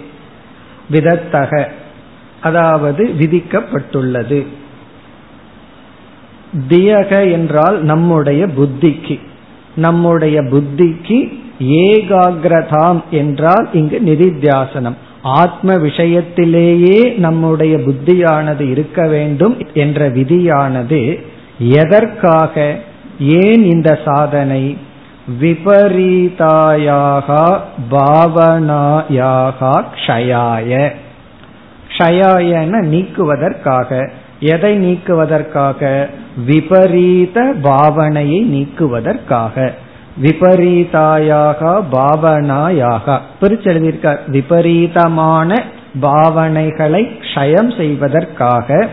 விதத்தக. 0.92 1.68
அதாவது 2.40 3.14
விதிக்கப்பட்டுள்ளது. 3.18 4.46
தியக 6.68 7.32
என்றால் 7.32 7.82
நம்முடைய 7.82 8.46
புத்திக்கு. 8.46 9.18
நம்முடைய 9.76 10.40
புத்திக்கு 10.40 11.38
ஏகாகிரதாம் 11.60 13.00
என்றால் 13.10 13.68
இங்கு 13.72 14.02
நிதித்தியாசனம். 14.06 14.94
ஆத்ம 15.22 15.74
விஷயத்திலேயே 15.74 17.16
நம்முடைய 17.16 17.76
புத்தியானது 17.76 18.70
இருக்க 18.70 19.06
வேண்டும் 19.06 19.56
என்ற 19.74 20.10
விதியானது 20.10 21.24
எதற்காக? 21.58 22.76
ஏன் 23.20 23.64
இந்த 23.64 23.98
சாதனை? 24.04 24.76
விபரீதாயாக 25.40 27.58
பாவனாயாக 27.90 29.84
க்ஷயாய. 29.94 30.92
க்ஷயாயன 31.98 32.82
நீக்குவதற்காக. 32.82 34.10
எதை 34.40 34.72
நீக்குவதற்காக? 34.78 36.06
விபரீத 36.46 37.54
பாவனையை 37.62 38.42
நீக்குவதற்காக. 38.42 39.72
விபரீதாயாக 40.22 41.84
பாவனாயாக. 41.92 43.18
பிரிச்சு 43.40 43.68
எழுதியிருக்கார். 43.72 44.18
விபரீதமான 44.26 45.62
பாவனைகளை 46.02 47.08
க்ஷயம் 47.34 47.76
செய்வதற்காக. 47.76 48.88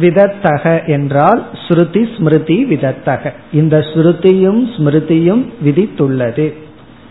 விதத்தக 0.00 0.86
என்றால் 0.86 1.46
ஸ்ருதி 1.68 2.16
ஸ்மிருதி 2.16 2.64
விதத்தக. 2.64 3.32
இந்த 3.52 3.78
ஸ்ருதியும் 3.78 4.62
ஸ்மிருதியும் 4.76 5.52
விதித்துள்ளது. 5.64 6.52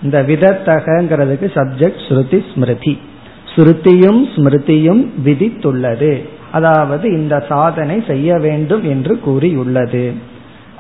இந்த 0.04 0.22
விதத்தகங்கிறதுக்கு 0.22 1.48
சப்ஜெக்ட் 1.56 2.02
ஸ்ருதி 2.10 2.44
ஸ்மிருதி. 2.54 3.00
ஸ்ருதியும் 3.56 4.24
ஸ்மிருதியும் 4.36 5.06
விதித்துள்ளது. 5.26 6.28
அதாவது 6.52 7.10
இந்த 7.10 7.46
சாதனை 7.50 8.04
செய்ய 8.08 8.38
வேண்டும் 8.38 8.84
என்று 8.84 9.20
கூறியுள்ளது. 9.20 10.14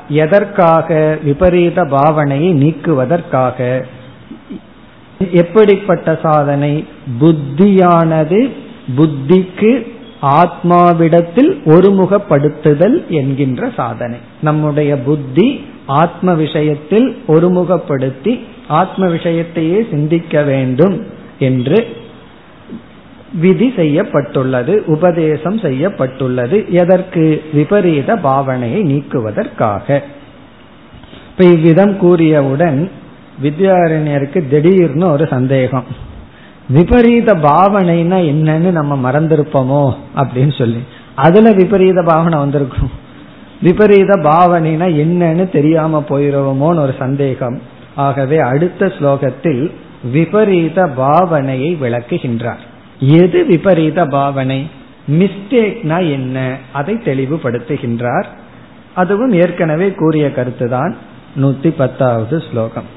எதற்காக? 0.10 1.18
விபரீத 1.24 1.84
பாவனையை 1.84 2.52
நீக்குவதற்காக. 2.54 3.84
எப்படிப்பட்ட 5.32 6.20
சாதனை? 6.24 6.86
புத்தியானது 7.22 8.50
புத்திக்கு 8.98 9.94
ஆத்மாவிடத்தில் 10.22 11.60
ஒருமுகப்படுத்துதல் 11.66 13.08
என்கின்ற 13.08 13.72
சாதனை. 13.76 14.18
நம்முடைய 14.42 14.98
புத்தி 14.98 15.66
ஆத்ம 15.86 16.34
விஷயத்தில் 16.34 17.18
ஒருமுகப்படுத்தி 17.28 18.40
ஆத்ம 18.68 19.08
விஷயத்தையே 19.08 19.90
சிந்திக்க 19.90 20.44
வேண்டும் 20.44 21.06
என்று 21.40 22.04
விதி 23.40 23.74
செய்யப்பட்டுள்ளது 23.76 24.84
உபதேசம் 24.86 25.58
செய்யப்பட்டுள்ளது 25.58 26.66
எதற்கு? 26.70 27.44
விபரீத 27.54 28.16
பாவனையை 28.16 28.82
நீக்குவதற்காக. 28.84 30.02
இப்ப 31.30 31.44
இவ்விதம் 31.44 31.98
கூறியவுடன் 32.00 32.90
வித்யாரண்யருக்கு 33.44 34.50
திடீர்னு 34.50 35.12
ஒரு 35.12 35.28
சந்தேகம். 35.28 35.84
விபரீத 36.70 37.34
பாவனைனா 37.34 38.18
என்னன்னு 38.32 38.72
நம்ம 38.72 39.12
மறந்திருப்போமோ 39.12 39.94
அப்படின்னு 40.16 40.58
சொல்லி. 40.58 40.80
அதுல 41.16 41.52
விபரீத 41.52 42.04
பாவனை 42.04 42.40
வந்திருக்கும். 42.40 42.92
விபரீத 43.62 44.20
பாவனைனா 44.24 44.88
என்னன்னு 45.04 45.52
தெரியாம 45.52 46.04
போயிருவோமோன்னு 46.10 46.80
ஒரு 46.80 46.96
சந்தேகம். 47.00 47.62
ஆகவே 47.96 48.38
அடுத்த 48.38 48.86
ஸ்லோகத்தில் 48.86 49.72
விபரீத 50.12 50.86
பாவனையை 50.98 51.78
விளக்குகின்றார். 51.82 52.64
எது 53.21 53.41
விபரீத 53.45 54.01
பாவனை 54.07 54.61
மிஸ்டேக்னா 55.09 55.99
என்ன 56.11 56.39
அதை 56.73 56.95
தெளிவுபடுத்துகின்றார் 57.05 58.29
அதுவும் 58.95 59.33
ஏற்கனவே 59.33 59.89
கூறிய 59.93 60.27
கருத்துதான் 60.29 60.95
நூத்தி 61.41 61.71
பத்தாவது 61.77 62.37
ஸ்லோகம் 62.41 62.91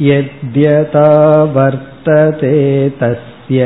यद्यथा 0.00 1.08
वर्तते 1.54 2.50
तस्य 3.00 3.64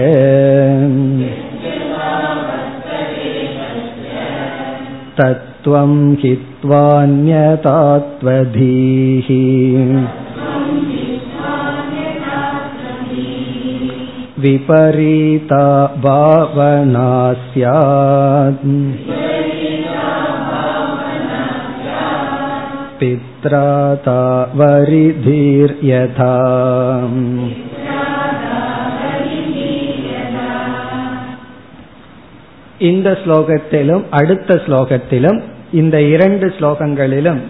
तत्त्वं 5.19 5.93
हित्वान्यतात्वधीः 6.23 7.29
विपरीता 14.39 15.65
भावना 16.03 17.09
स्यात् 17.45 18.65
पित्राता 23.01 24.21
वरिधीर्यथा 24.57 26.33
இந்த 32.81 33.09
ஸ்லோகத்திலும் 33.25 34.05
அடுத்த 34.11 34.55
ஸ்லோகத்திலும் 34.55 35.39
இந்த 35.73 35.97
இரண்டு 36.03 36.47
ஸ்லோகங்களிலும் 36.59 37.41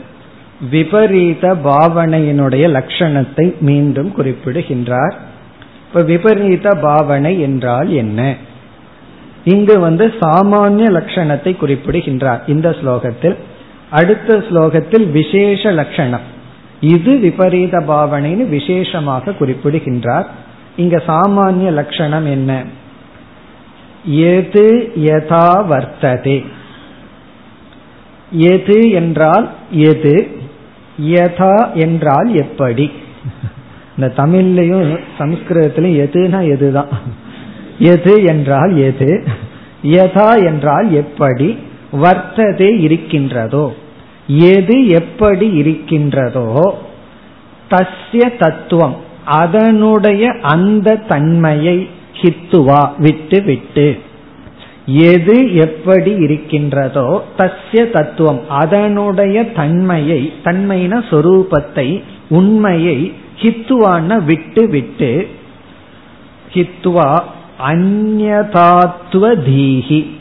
விபரீத 0.70 1.54
பாவனையினுடைய 1.64 2.64
லட்சணத்தை 2.68 3.46
மீண்டும் 3.60 4.10
குறிப்பிடுகின்றார் 4.12 5.14
இப்ப 5.87 6.01
விபரீத 6.01 6.73
பாவனை 6.75 7.39
என்றால் 7.39 7.89
என்ன? 7.89 8.35
இங்கு 9.43 9.79
வந்து 9.79 10.13
சாமானிய 10.19 10.87
லட்சணத்தை 10.89 11.57
குறிப்பிடுகின்றார் 11.57 12.41
இந்த 12.47 12.69
ஸ்லோகத்தில். 12.69 13.35
அடுத்த 13.89 14.37
ஸ்லோகத்தில் 14.37 15.11
விசேஷ 15.11 15.71
லட்சணம். 15.71 16.25
இது 16.79 17.17
விபரீத 17.17 17.79
பாவனைன்னு 17.79 18.49
விசேஷமாக 18.49 19.31
குறிப்பிடுகின்றார். 19.31 20.27
இங்க 20.75 21.03
சாமானிய 21.07 21.71
லட்சணம் 21.71 22.25
என்ன? 22.25 22.63
எது 24.05 24.91
யதா 24.95 25.47
வர்த்ததே. 25.71 26.45
எது 28.31 28.89
என்றால் 28.89 29.49
எது 29.71 30.15
யதா 31.01 31.73
என்றால் 31.73 32.35
எப்படி? 32.35 32.91
இந்த 33.97 34.13
தமிழ்லையும் 34.15 34.99
சம்ஸ்கிருதத்திலும் 35.19 35.95
எதுனா 36.05 36.39
எதுதான். 36.55 36.91
எது 37.79 38.23
என்றால் 38.23 38.73
எது 38.77 39.09
யதா 39.83 40.29
என்றால் 40.45 40.87
எப்படி 40.91 41.49
வர்த்ததே 41.93 42.69
இருக்கின்றதோ 42.79 43.65
எது 44.55 44.77
எப்படி 44.87 45.47
இருக்கின்றதோ 45.51 46.47
தஸ்ய 47.69 48.23
தத்துவம் 48.37 48.95
அதனுடைய 49.25 50.23
அந்த 50.45 50.97
தன்மையை 51.07 51.77
ஹித்துவா 52.21 52.81
விட்டு 52.97 53.39
விட்டு. 53.43 53.87
எது 55.11 55.53
எப்படி 55.55 56.11
இருக்கின்றதோ 56.15 57.07
தஸ்ய 57.37 57.81
தத்துவம் 57.91 58.41
அதனுடைய 58.61 59.37
தன்மையை 59.55 60.21
தன்மையின 60.43 61.01
சொரூபத்தை 61.09 61.87
உண்மையை 62.29 62.97
ஹித்துவான்னா 63.41 64.23
விட்டு 64.23 64.67
விட்டு 64.67 65.27
ஹித்துவா 66.53 67.09
அந்நதாத்துவ 67.71 69.25
தீகி 69.47 70.15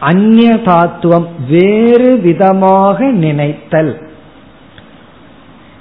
அந்நதாத்துவம் 0.00 1.26
வேறு 1.48 2.20
விதமாக 2.20 3.10
நினைத்தல். 3.10 3.92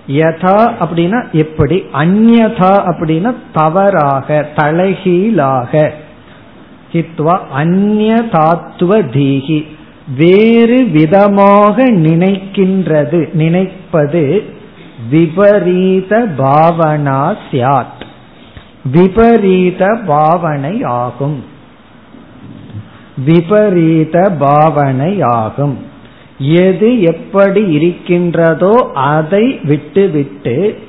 யதா 0.08 0.58
அப்படின்னா 0.80 1.20
எப்படி? 1.32 1.78
அந்நதா 1.94 2.74
அப்படின்னா 2.92 3.34
தவறாக 3.54 4.48
தலைகீழாக. 4.56 5.92
ஹித்வா 6.94 7.36
அந்நதாத்துவ 7.56 8.92
தீகி 9.14 9.66
வேறு 10.18 10.84
விதமாக 10.86 11.86
நினைக்கின்றது 12.08 13.30
நினைப்பது 13.34 14.24
விபரீத 15.10 16.28
பாவனா 16.38 17.36
சியாத் 17.52 18.04
விபரீத 18.92 20.00
பாவனை 20.06 20.84
ஆகும் 20.84 21.44
விபரீத 23.26 24.30
பாவனை 24.40 25.22
ஆகும் 25.22 25.86
எது 26.38 27.02
எப்படி 27.02 27.66
இருக்கின்றதோ 27.66 28.92
அதை 28.94 29.60
விட்டுவிட்டு 29.64 30.82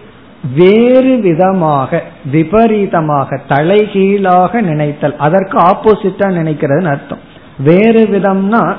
வேறு 0.55 1.17
விதமாக 1.17 2.03
விபரீதமாக 2.33 3.41
தலைகீழாக 3.49 4.61
நினைத்தல் 4.61 5.17
அதற்கு 5.17 5.59
ஆப்போசிட்டா 5.59 6.27
நினைக்கிறதுன்னு 6.41 6.85
அர்த்தம். 6.85 7.19
வேறு 7.59 8.03
விதம்னா 8.07 8.77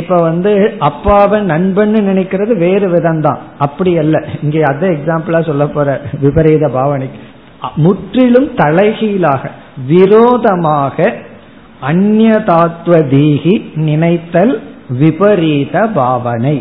இப்ப 0.00 0.16
வந்து 0.28 0.52
அப்பாவை 0.88 1.38
நண்பன்னு 1.52 2.00
நினைக்கிறது 2.10 2.52
வேறு 2.64 2.86
விதம் 2.94 3.22
தான் 3.26 3.40
அப்படி 3.58 3.92
அல்ல. 4.02 4.16
இங்கே 4.42 4.62
அதை 4.62 4.88
எக்ஸாம்பிளா 4.96 5.40
சொல்ல 5.46 5.64
போற 5.66 5.88
விபரீத 6.20 6.68
பாவனை. 6.68 7.08
முற்றிலும் 7.84 8.48
தலைகீழாக 8.54 9.42
விரோதமாக 9.88 10.96
அந்நதாத்வதீகி 11.90 13.54
நினைத்தல் 13.88 14.54
விபரீத 15.00 15.86
பாவனை. 15.94 16.56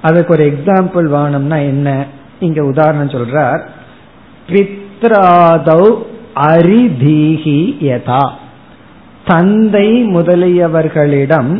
அதுக்கு 0.00 0.32
ஒரு 0.34 0.44
எக்ஸாம்பிள் 0.52 1.06
வேணும்னா 1.16 1.58
என்ன? 1.72 1.88
இங்க 2.40 2.60
உதாரணம் 2.64 3.14
சொல்றார். 3.16 3.62
பித்ராதௌ 4.52 5.84
அரிதீகி 6.52 7.60
யதா. 7.90 8.24
தந்தை 9.26 9.88
முதலியவர்களிடம் 10.14 11.52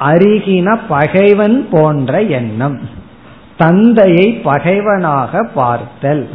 அருகின 0.00 0.78
பகைவன் 0.88 1.68
போன்ற 1.70 2.20
எண்ணம். 2.22 2.80
தந்தையை 3.56 4.32
பகைவனாக 4.32 5.44
பார்த்தல். 5.44 6.28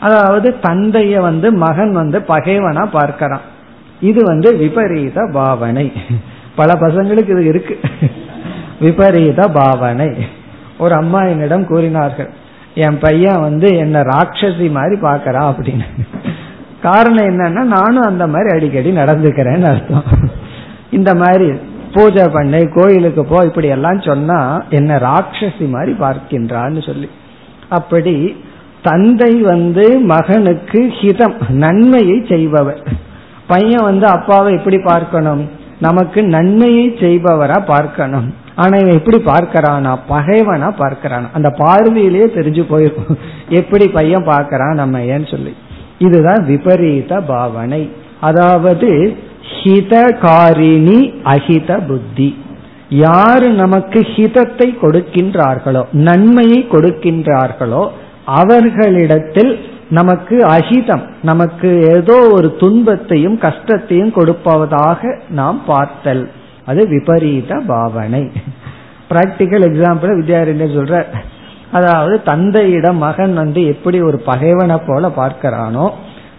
அதாவது 0.00 0.56
தந்தைய 0.62 1.20
வந்து 1.20 1.52
மகன் 1.52 1.92
வந்து 1.92 2.18
பகைவனா 2.18 2.86
பார்க்கிறான். 2.86 3.40
இது 4.00 4.24
வந்து 4.24 4.56
விபரீத 4.56 5.30
பாவனை. 5.32 5.92
பல 6.56 6.72
பசங்களுக்கு 6.72 7.28
இது 7.28 7.44
இருக்கு. 7.44 7.80
விபரீத 8.80 9.48
பாவனை. 9.48 10.26
ஒரு 10.78 10.94
அம்மா 10.94 11.22
என்னிடம் 11.22 11.66
கூறினார்கள் 11.66 12.30
என் 12.74 12.98
பையன் 12.98 13.40
வந்து 13.40 13.76
என்ன 13.76 14.00
ராட்சசி 14.00 14.70
மாதிரி 14.70 15.00
பாக்கிறான் 15.00 15.54
அப்படின்னு. 15.54 15.84
காரணம் 16.82 17.26
என்னன்னா 17.26 17.62
நானும் 17.62 18.02
அந்த 18.02 18.26
மாதிரி 18.26 18.56
அடிக்கடி 18.56 18.90
நடந்துக்கிறேன்னு 18.90 19.68
அர்த்தம். 19.68 20.02
இந்த 20.90 21.14
மாதிரி 21.14 21.52
பூஜை 21.96 22.24
பண்ணு 22.28 22.60
கோயிலுக்கு 22.74 23.22
போ 23.24 23.38
இப்படி 23.44 23.68
எல்லாம் 23.76 24.00
சொன்னா 24.00 24.38
என்ன 24.70 24.98
ராட்சசி 25.06 25.66
மாதிரி 25.74 25.92
பார்க்கின்றான்னு 26.04 26.82
சொல்லி. 26.86 27.08
அப்படி 27.68 28.16
தந்தை 28.88 29.32
வந்து 29.52 29.84
மகனுக்கு 30.12 30.80
ஹிதம் 31.00 31.36
நன்மையை 31.48 32.18
செய்பவர். 32.28 32.82
பையன் 33.46 33.86
வந்து 33.90 34.06
அப்பாவை 34.06 34.50
எப்படி 34.54 34.78
பார்க்கணும்? 34.84 35.44
நமக்கு 35.80 36.20
நன்மையை 36.34 36.84
செய்பவரா 37.00 37.58
பார்க்கணும். 37.66 38.28
ஆனா 38.54 38.74
இவன் 38.76 38.98
எப்படி 38.98 39.18
பார்க்கறானா? 39.24 39.92
பகைவனா 40.10 40.68
பார்க்கறான்? 40.82 41.26
அந்த 41.32 41.48
பார்வையிலேயே 41.58 42.26
தெரிஞ்சு 42.36 42.62
போயிருக்கும் 42.68 43.18
எப்படி 43.60 43.86
பையன் 43.88 44.28
பார்க்கறான் 44.32 44.74
நம்ம 44.74 44.98
ஏன்னு 45.12 45.28
சொல்லி. 45.30 45.52
இதுதான் 45.98 46.42
விபரீத 46.44 47.20
பாவனை. 47.20 47.82
அதாவது 48.20 48.90
ஹிதகாரிணி 49.52 50.98
அஹித 51.34 51.70
புத்தி. 51.88 52.28
யாரு 52.88 53.48
நமக்கு 53.62 54.00
ஹிதத்தை 54.14 54.68
கொடுக்கின்றார்களோ 54.82 55.82
நன்மையை 56.08 56.60
கொடுக்கின்றார்களோ 56.70 57.84
அவர்களிடத்தில் 58.40 59.52
நமக்கு 59.88 60.36
அஹிதம் 60.54 61.04
நமக்கு 61.22 61.68
ஏதோ 61.96 62.16
ஒரு 62.36 62.48
துன்பத்தையும் 62.58 63.38
கஷ்டத்தையும் 63.38 64.12
கொடுப்பதாக 64.12 65.00
நாம் 65.30 65.60
பார்த்தல். 65.66 66.24
அது 66.66 66.82
விபரீத 66.88 67.60
பாவனை. 67.66 68.22
பிராக்டிக்கல் 69.10 69.66
எக்ஸாம்பிள் 69.70 70.12
வித்யாரண்யர் 70.20 70.76
சொல்ற 70.78 71.04
அதாவது 71.72 72.14
தந்தையிடம் 72.22 72.98
மகன் 72.98 73.34
வந்து 73.34 73.60
எப்படி 73.66 73.98
ஒரு 74.02 74.18
பகைவனை 74.30 74.78
போல 74.86 75.08
பார்க்கிறானோ 75.20 75.86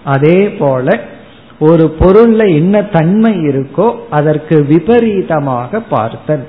அதே 0.03 0.39
போல 0.59 0.87
ஒரு 1.59 1.95
பொருள்ல 1.99 2.55
என்ன 2.55 2.81
தன்மை 2.81 3.31
இருக்கோ 3.33 3.95
அதற்கு 4.09 4.63
விபரீதமாக 4.63 5.79
பார்த்தல். 5.79 6.45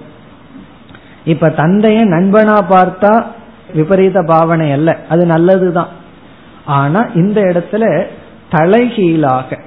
இப்ப 1.24 1.48
தந்தைய 1.48 1.98
நண்பனா 2.14 2.56
பார்த்தா 2.70 3.24
விபரீத 3.74 4.22
பாவனை 4.22 4.72
அல்ல 4.72 4.98
அது 5.08 5.26
நல்லதுதான். 5.26 5.88
ஆனா 6.64 7.06
இந்த 7.14 7.40
இடத்துல 7.40 8.06
தலைகீழாக 8.50 9.58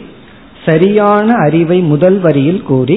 சரியான 0.64 1.28
அறிவை 1.46 1.78
முதல் 1.80 2.18
வரியில் 2.18 2.62
கூறி 2.62 2.96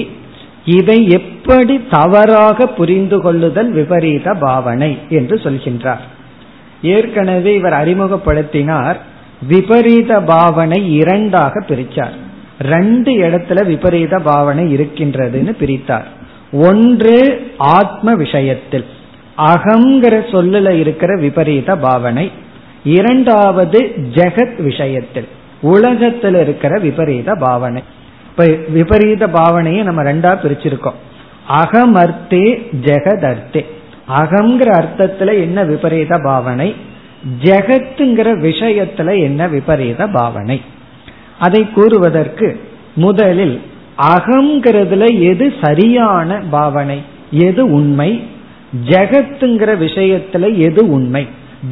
இதை 0.64 0.96
எப்படி 1.08 1.74
தவறாக 1.90 2.66
புரிந்து 2.66 3.20
கொள்ளுதல் 3.20 3.70
விபரீத 3.72 4.34
பாவனை 4.34 4.98
என்று 5.08 5.36
சொல்கின்றார். 5.36 6.02
ஏற்கனவே 6.82 7.52
இவர் 7.54 7.72
அறிமுகப்படுத்தினார் 7.72 8.98
விபரீத 9.48 10.20
பாவனை 10.20 10.94
இரண்டாக 10.94 11.60
பிரிச்சார் 11.60 12.14
ரெண்டு 12.60 13.12
இடத்துல 13.12 13.66
விபரீத 13.66 14.18
பாவனை 14.18 14.74
இருக்கின்றதுன்னு 14.74 15.54
பிரித்தார். 15.60 16.04
ஒன்று 16.52 17.46
ஆத்ம 17.58 18.14
விஷயத்தில். 18.14 18.84
அகங்கிற 19.38 20.20
சொல்லுல 20.32 20.78
இருக்கிற 20.78 21.16
விபரீத 21.16 21.76
பாவனை. 21.76 22.30
இரண்டாவது 22.84 23.94
ஜெகத் 24.14 24.62
விஷயத்தில். 24.62 25.28
உலகத்தில் 25.60 26.34
இருக்கிற 26.34 26.78
விபரீத 26.78 27.34
பாவனை. 27.34 27.82
இப்ப 28.30 28.46
விபரீத 28.68 29.26
பாவனையை 29.26 29.82
நம்ம 29.82 30.02
ரெண்டா 30.02 30.38
பிரிச்சிருக்கோம். 30.42 30.98
அகமர்த்தே 31.50 32.66
ஜெகதர்த்தே. 32.82 33.66
அகங்கிற 34.18 34.82
அர்த்தத்துல 34.82 35.32
என்ன 35.32 35.64
விபரீத 35.64 36.18
பாவனை? 36.22 36.74
ஜெகத்துங்கிற 37.42 38.28
விஷயத்துல 38.38 39.22
என்ன 39.22 39.48
விபரீத 39.48 40.06
பாவனை? 40.06 40.60
அதை 41.38 41.68
கூறுவதற்கு 41.72 42.60
முதலில் 42.94 43.60
அகங்கிறதுல 44.02 45.20
எது 45.20 45.52
சரியான 45.62 46.42
பாவனை? 46.50 47.02
எது 47.30 47.72
உண்மை? 47.72 48.26
ஜெகத்துங்கிற 48.88 49.74
விஷயத்துல 49.76 50.58
எது 50.58 50.90
உண்மை? 50.90 51.28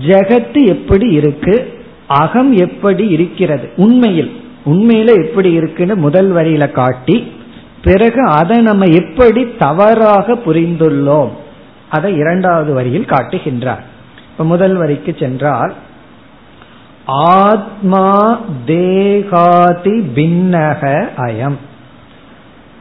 ஜெகத்து 0.07 0.67
எப்படி 0.67 1.09
இருக்கு? 1.11 1.81
அகம் 2.07 2.57
எப்படி 2.57 3.09
இருக்கிறது? 3.09 3.71
உண்மையில். 3.77 4.41
உண்மையில 4.67 5.27
எப்படி 5.27 5.53
இருக்குன்னு 5.53 5.97
முதல் 5.97 6.33
வரியில 6.33 6.71
காட்டி 6.71 7.33
பிறகு 7.83 8.29
அதை 8.29 8.57
நம்ம 8.57 8.85
எப்படி 8.85 9.49
தவறாக 9.59 10.35
புரிந்துள்ளோம்? 10.35 11.31
அதை 11.89 12.17
இரண்டாவது 12.17 12.73
வரியில் 12.73 13.05
காட்டுகின்றார். 13.05 13.83
முதல் 14.45 14.77
வரிக்கு 14.77 15.17
சென்றால் 15.19 15.75
ஆத்மா 17.07 18.41
தேகாதி 18.67 19.91
பின்னக 19.91 21.09
அயம். 21.17 21.57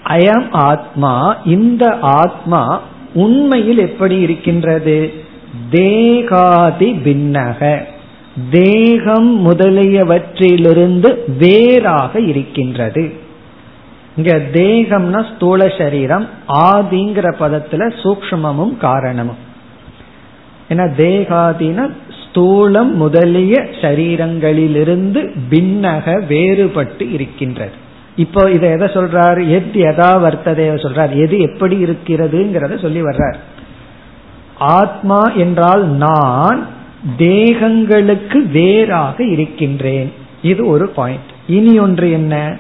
அயம் 0.04 0.48
ஆத்மா 0.52 1.38
இந்த 1.44 1.98
ஆத்மா 2.02 2.82
உண்மையில் 3.14 3.78
எப்படி 3.78 4.18
இருக்கின்றது? 4.18 5.14
தேகாதி 5.70 6.92
பின்னக. 6.92 7.86
தேகம் 8.52 9.50
முதலியவற்றிலிருந்து 9.50 11.38
வேறாக 11.38 12.20
இருக்கின்றது. 12.20 13.14
இங்க 14.16 14.38
தேகம்னா 14.38 15.36
ஸ்தூல 15.36 15.68
சரீரம் 15.78 16.30
ஆதிங்கிற 16.48 17.34
பதத்துல 17.40 17.94
சூக்மமும் 18.04 18.78
காரணமும். 18.78 19.47
ஏன்னா 20.70 20.92
தேகாதின 20.98 21.90
ஸ்தூலம் 22.20 22.92
முதலிய 22.94 23.62
சரீரங்களிலிருந்து 23.62 25.36
பின்னக 25.50 26.22
வேறுபட்டு 26.30 27.12
இருக்கின்றது. 27.12 27.72
இப்போ 28.16 28.52
இதை 28.52 28.70
எதை 28.70 28.88
சொல்றாரு? 28.88 29.48
எத் 29.48 29.76
எதா 29.76 30.10
வர்த்ததைய 30.10 30.74
சொல்றார்? 30.76 31.16
எது 31.16 31.40
எப்படி 31.40 31.84
இருக்கிறதுங்கிறத 31.84 32.82
சொல்லி 32.82 33.02
வர்றார். 33.02 33.36
ஆத்மா 34.58 35.22
என்றால் 35.22 35.88
நான் 35.88 36.68
தேகங்களுக்கு 37.18 38.50
வேறாக 38.52 39.24
இருக்கின்றேன். 39.24 40.14
இது 40.42 40.68
ஒரு 40.68 40.88
பாயிண்ட் 40.88 41.30
இனி 41.48 41.80
ஒன்று 41.80 42.12
என்ன? 42.12 42.58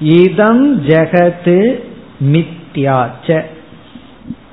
இதம் 0.00 0.82
ஜெகத்து 0.82 1.82
மித்யாச்ச. 2.32 3.40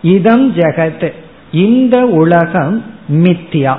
இதம் 0.01 0.55
ஜெகத் 0.55 1.13
இந்த 1.51 2.05
உலகம் 2.05 2.83
மித்யா 3.11 3.77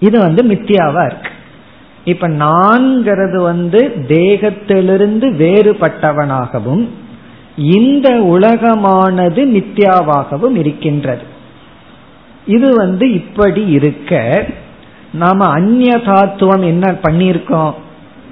இது 0.00 0.18
வந்து 0.18 0.44
மித்தியாவா 0.44 1.04
இருக்கு. 1.04 1.30
இப்ப 2.04 2.28
நான்கிறது 2.28 3.42
வந்து 3.42 3.92
தேகத்திலிருந்து 4.08 5.32
வேறுபட்டவனாகவும் 5.32 6.88
இந்த 7.56 8.08
உலகமானது 8.10 9.44
மித்யாவாகவும் 9.44 10.56
இருக்கின்றது. 10.56 11.22
இது 12.46 12.74
வந்து 12.74 13.12
இப்படி 13.12 13.66
இருக்க 13.66 14.44
நாம 15.12 15.46
அந்நிய 15.46 15.96
தாத்துவம் 15.96 16.64
என்ன 16.64 16.90
பண்ணியிருக்கோம்? 16.90 17.74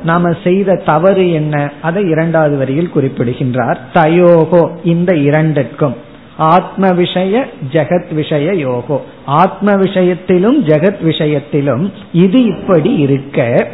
நாம 0.04 0.32
செய்த 0.44 0.74
தவறு 0.74 1.32
என்ன? 1.32 1.72
அதை 1.82 2.08
இரண்டாவது 2.08 2.56
வரியில் 2.56 2.90
குறிப்பிடுகின்றார். 2.90 3.80
தயோகோ 3.94 4.70
இந்த 4.84 5.16
இரண்டுக்கும். 5.16 5.96
ஆத்ம 6.40 6.92
விஷய 6.92 7.46
ஜெகத் 7.72 8.14
விஷய 8.14 8.52
யோகோ. 8.52 9.00
ஆத்ம 9.24 9.76
விஷயத்திலும் 9.76 10.64
ஜெகத் 10.66 11.02
விஷயத்திலும் 11.02 11.92
இது 12.12 12.44
இப்படி 12.44 12.92
இருக்க. 12.92 13.68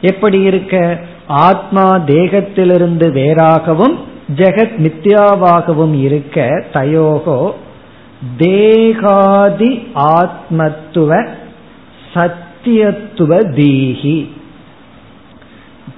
எப்படி 0.00 0.40
இருக்க? 0.40 1.00
ஆத்மா 1.26 1.96
தேகத்திலிருந்து 1.96 3.06
வேறாகவும் 3.12 3.96
ஜெகத் 4.36 4.76
மித்யாவாகவும் 4.78 6.00
இருக்க 6.00 6.64
தயோகோ 6.72 7.52
தேகாதி 8.38 9.88
ஆத்மத்துவ 9.94 11.26
சத்தியத்துவ 12.14 13.40
தீகி 13.58 14.28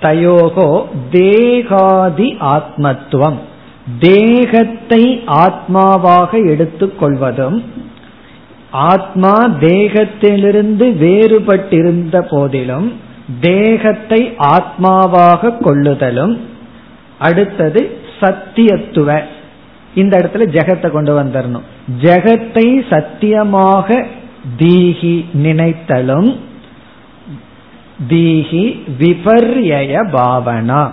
தயோகோ 0.03 0.85
தேகாதி 1.11 2.37
ஆத்மத்துவம். 2.41 3.39
தேகத்தை 3.99 5.23
ஆத்மாவாக 5.27 6.31
எடுத்துக்கொள்வதும் 6.31 7.63
ஆத்மா 8.71 9.35
தேகத்திலிருந்து 9.61 10.87
வேறுபட்டிருந்த 11.05 12.21
போதிலும் 12.31 12.93
தேகத்தை 13.41 14.35
ஆத்மாவாக 14.39 15.57
கொள்ளுதலும். 15.61 16.39
அடுத்தது 17.19 17.99
சத்தியத்துவ. 18.21 19.23
இந்த 19.95 20.17
இடத்துல 20.19 20.47
ஜெகத்தை 20.47 20.91
கொண்டு 20.91 21.21
வந்துடணும் 21.21 21.67
ஜெகத்தை 22.03 22.89
சத்தியமாக 22.91 24.07
தீகி 24.59 25.25
நினைத்தலும் 25.33 26.37
தீகி 28.09 28.81
விபர்யய 28.99 29.93
பாவனா. 30.13 30.91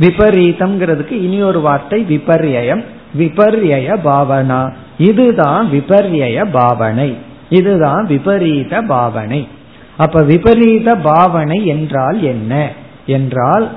விபரீதம்ங்கிறதுக்கு 0.00 1.12
இனி 1.12 1.42
ஒரு 1.42 1.60
வார்த்தை 1.60 2.06
விபர்யம் 2.08 2.84
விபர்யய 3.18 3.96
பாவனா. 4.04 4.72
இதுதான் 4.98 5.70
விபர்யய 5.70 6.44
பாவனை. 6.52 7.16
இதுதான் 7.48 8.06
விபரீத 8.06 8.82
பாவனை. 8.82 9.48
அப்ப 9.96 10.22
விபரீத 10.22 10.94
பாவனை 10.94 11.66
என்றால் 11.66 12.22
என்ன? 12.22 12.72
என்றால் 13.06 13.68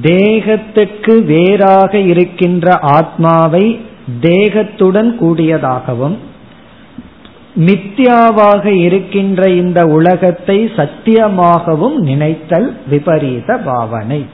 தேகத்துக்கு 0.00 1.24
வேறாக 1.24 1.98
இருக்கின்ற 1.98 2.78
ஆத்மாவை 2.78 3.80
தேகத்துடன் 4.20 5.14
கூடியதாகவும் 5.20 6.16
மித்யாவாக 7.56 8.64
இருக்கின்ற 8.64 9.50
இந்த 9.50 9.86
உலகத்தை 9.86 10.70
சத்தியமாகவும் 10.76 11.94
நினைத்தல் 11.94 12.80
விபரீத 12.88 13.56
பாவனை. 13.56 14.24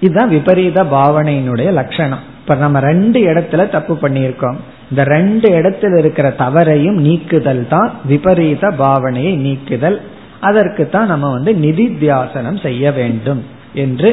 இதுதான் 0.00 0.28
விபரீத 0.28 0.78
பாவனையினுடைய 0.96 1.68
லட்சணம். 1.80 2.24
இப்ப 2.40 2.54
நம்ம 2.54 2.80
ரெண்டு 2.80 3.18
இடத்துல 3.20 3.62
தப்பு 3.70 3.94
பண்ணியிருக்கோம். 4.02 4.58
இந்த 4.90 5.02
ரெண்டு 5.14 5.48
இடத்துல 5.58 5.98
இருக்கிற 5.98 6.28
தவறையும் 6.38 6.98
நீக்குதல் 7.06 7.64
தான் 7.68 7.90
விபரீத 8.04 8.70
பாவனையை 8.82 9.32
நீக்குதல். 9.46 9.98
அதற்கு 10.48 10.84
தான் 10.88 11.06
நம்ம 11.06 11.30
வந்து 11.30 11.52
நிதித்தியாசனம் 11.52 12.58
செய்ய 12.62 12.90
வேண்டும் 12.90 13.40
என்று 13.74 14.10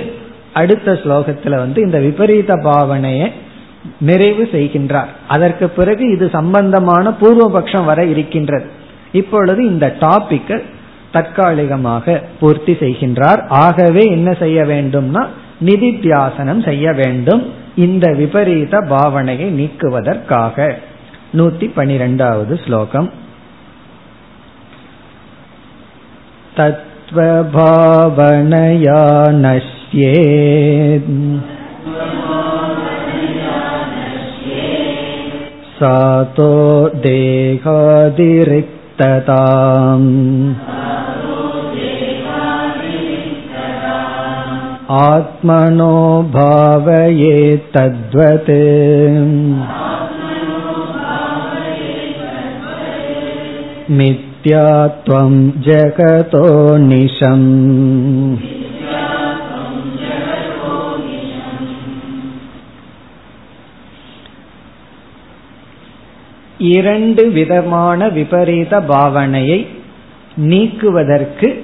அடுத்த 0.54 0.92
ஸ்லோகத்துல 0.92 1.58
வந்து 1.64 1.80
இந்த 1.82 1.98
விபரீத 2.00 2.54
பாவனையை 2.70 3.28
நிறைவு 4.00 4.44
செய்கின்றார். 4.52 5.10
அதற்கு 5.28 5.66
பிறகு 5.70 6.04
இது 6.16 6.26
சம்பந்தமான 6.30 7.14
பூர்வபக்ஷம் 7.22 7.86
வர 7.86 8.04
இருக்கின்றது. 8.06 8.68
இப்பொழுது 9.12 9.62
இந்த 9.66 9.86
டாபிக்கை 10.00 10.58
தற்காலிகமாக 11.12 12.22
பூர்த்தி 12.40 12.74
செய்கின்றார். 12.74 13.42
ஆகவே 13.48 14.04
என்ன 14.18 14.30
செய்ய 14.34 14.64
வேண்டும்னா 14.64 15.24
நிதித்தியாசனம் 15.61 16.63
செய்ய 16.69 16.93
வேண்டும் 16.93 17.43
இந்த 17.77 18.07
விபரீத 18.13 18.77
பாவனையை 18.93 19.49
நீக்குவதற்காக 19.59 20.57
நூத்தி 21.37 21.67
பனிரெண்டாவது 21.75 22.55
ஸ்லோகம் 22.65 23.09
तत्त्वभावनया 27.11 27.73
नश्येत् 29.43 31.11
सातो 35.77 36.49
देहादिरिक्तताम् 37.05 38.11
आत्मनो 45.01 45.97
भावये 46.35 47.37
तद्वत् 47.75 48.51
मिथ्यात्वं 53.91 55.33
जगतो 55.69 56.47
निशम् 56.91 57.49
இரண்டு 66.71 67.23
விதமான 67.31 68.09
விபரீத 68.09 68.81
பாவனையை 68.81 69.67
நீக்குவதற்கு 70.39 71.64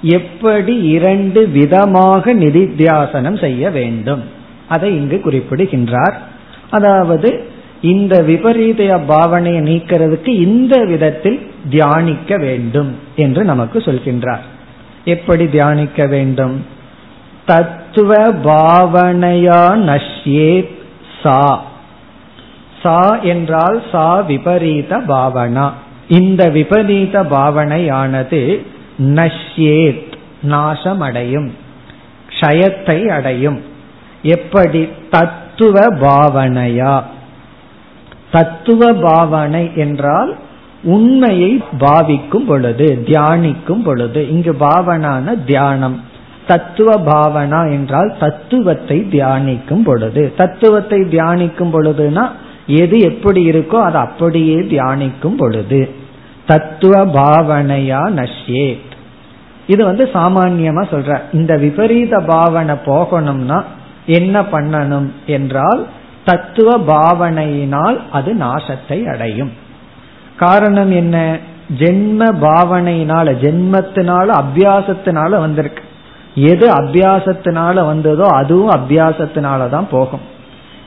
எப்படி 0.00 0.76
இரண்டு 0.76 1.48
விதமாக 1.48 2.34
நிதித்தியாசனம் 2.34 3.40
செய்ய 3.40 3.70
வேண்டும்? 3.70 4.22
அதை 4.68 4.96
இங்கு 4.96 5.20
குறிப்பிடுகின்றார். 5.20 6.18
அதாவது 6.70 7.54
இந்த 7.80 8.22
விபரீத 8.22 9.00
பாவனையை 9.08 9.60
நீக்கிறதுக்கு 9.62 10.28
இந்த 10.28 10.84
விதத்தில் 10.84 11.50
தியானிக்க 11.70 12.36
வேண்டும் 12.36 12.96
என்று 13.16 13.44
நமக்கு 13.44 13.78
சொல்கின்றார். 13.78 14.40
எப்படி 15.04 15.48
தியானிக்க 15.48 16.06
வேண்டும்? 16.06 16.66
தத்துவ 17.46 18.14
பாவனையா 18.44 19.74
நஷ்யே 19.74 20.68
சா. 21.22 21.64
சா 22.82 23.18
என்றால் 23.18 23.82
சா 23.92 24.20
விபரீத 24.20 24.98
பாவனா. 24.98 25.70
இந்த 26.08 26.48
விபரீத 26.48 27.22
பாவனையானது 27.22 28.66
நஷ்யேத் 28.98 30.12
நாசமடையும் 30.48 31.50
க்ஷயத்தை 32.40 33.06
அடையும். 33.06 33.60
எப்படி? 34.22 34.88
தத்துவ 35.10 35.78
பாவனையா? 35.80 37.02
தத்துவ 38.30 38.92
பாவனை 38.92 39.70
என்றால் 39.76 40.36
உண்மையை 40.82 41.64
பாவிக்கும் 41.78 42.46
பொழுது 42.46 43.02
தியானிக்கும் 43.06 43.82
பொழுது 43.84 44.28
இங்கு 44.28 44.54
பாவனான 44.54 45.34
தியானம். 45.34 46.00
தத்துவ 46.46 46.94
பாவனா 46.94 47.72
என்றால் 47.72 48.16
தத்துவத்தை 48.20 49.06
தியானிக்கும் 49.10 49.84
பொழுது. 49.84 50.34
தத்துவத்தை 50.36 51.00
தியானிக்கும் 51.00 51.72
பொழுதுனா 51.72 52.30
எது 52.66 52.98
எப்படி 52.98 53.50
இருக்கோ 53.50 53.80
அது 53.80 53.96
அப்படியே 53.96 54.60
தியானிக்கும் 54.60 55.36
பொழுது. 55.36 55.90
தத்துவ 56.46 57.06
பாவனையா 57.06 58.02
நஷ்யே 58.10 58.68
இது 59.66 59.84
வந்து 59.84 60.04
சாமான்யமா 60.12 60.82
சொல்ற. 60.90 61.20
இந்த 61.32 61.56
விபரீத 61.56 62.20
பாவனை 62.20 62.74
போகணும்னா 62.86 63.64
என்ன 64.06 64.42
பண்ணணும் 64.42 65.08
என்றால் 65.26 65.86
தத்துவ 66.24 66.78
பாவனையினால் 66.78 68.00
அது 68.10 68.34
நாசத்தை 68.34 68.98
அடையும். 69.08 69.52
காரணம் 70.36 70.92
என்ன? 70.92 71.38
ஜென்ம 71.78 72.20
பாவனையினால 72.40 73.32
ஜென்மத்தினால 73.32 74.26
அபியாசத்தினால 74.42 75.30
வந்திருக்கு. 75.38 75.82
எது 76.34 76.66
அபியாசத்தினால 76.70 77.86
வந்ததோ 77.86 78.26
அதுவும் 78.26 78.70
அபியாசத்தினால 78.70 79.68
தான் 79.68 79.88
போகும். 79.90 80.24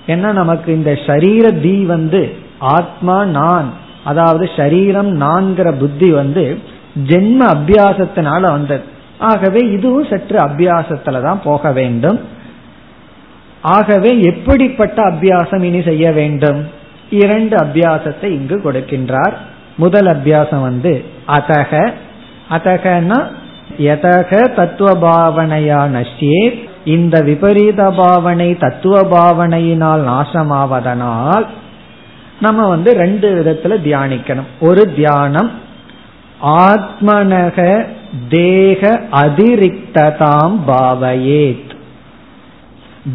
ஏன்னா 0.07 0.31
நமக்கு 0.31 0.73
இந்த 0.73 0.99
சரீர 1.07 1.51
தீ 1.51 1.83
வந்து 1.85 2.35
ஆத்மா 2.59 3.25
நான் 3.25 3.69
அதாவது 4.03 4.49
சரீரம் 4.55 5.21
நான்கிற 5.21 5.71
புத்தி 5.71 6.11
வந்து 6.11 6.59
ஜென்ம 7.07 7.39
அபியாசத்தினால 7.39 8.41
வந்தது. 8.41 8.83
ஆகவே 9.17 9.59
இதுவும் 9.71 10.05
சற்று 10.05 10.37
அபியாசத்துல 10.37 11.21
தான் 11.21 11.41
போக 11.43 11.71
வேண்டும். 11.71 12.19
ஆகவே 13.61 14.19
எப்படிப்பட்ட 14.21 15.03
அபியாசம் 15.03 15.61
இனி 15.61 15.81
செய்ய 15.81 16.11
வேண்டும்? 16.11 16.67
இரண்டு 17.09 17.57
அபியாசத்தை 17.57 18.25
இங்கு 18.25 18.61
கொடுக்கின்றார். 18.63 19.33
முதல் 19.77 20.05
அபியாசம் 20.05 20.61
வந்து 20.61 21.03
அதக. 21.27 21.91
அதகனா 22.49 23.27
எதக 23.77 24.55
தத்துவ 24.55 24.89
பாவனையா 24.91 25.87
நஷ்யே 25.87 26.67
இந்த 26.85 27.21
விபரீத 27.21 27.91
பாவனை 27.91 28.57
தத்துவ 28.57 29.01
பாவனையினால் 29.01 30.01
நாசமாவதனால் 30.03 31.45
நம்ம 32.41 32.67
வந்து 32.67 32.93
ரெண்டு 32.93 33.29
விதத்துல 33.29 33.67
தியானிக்கணும். 33.67 34.47
ஒரு 34.59 34.93
தியானம் 34.93 35.51
ஆத்மனக 36.43 37.85
தேக 38.29 39.01
அதிரிக்ததாம் 39.11 40.59
பாவையேத். 40.67 41.75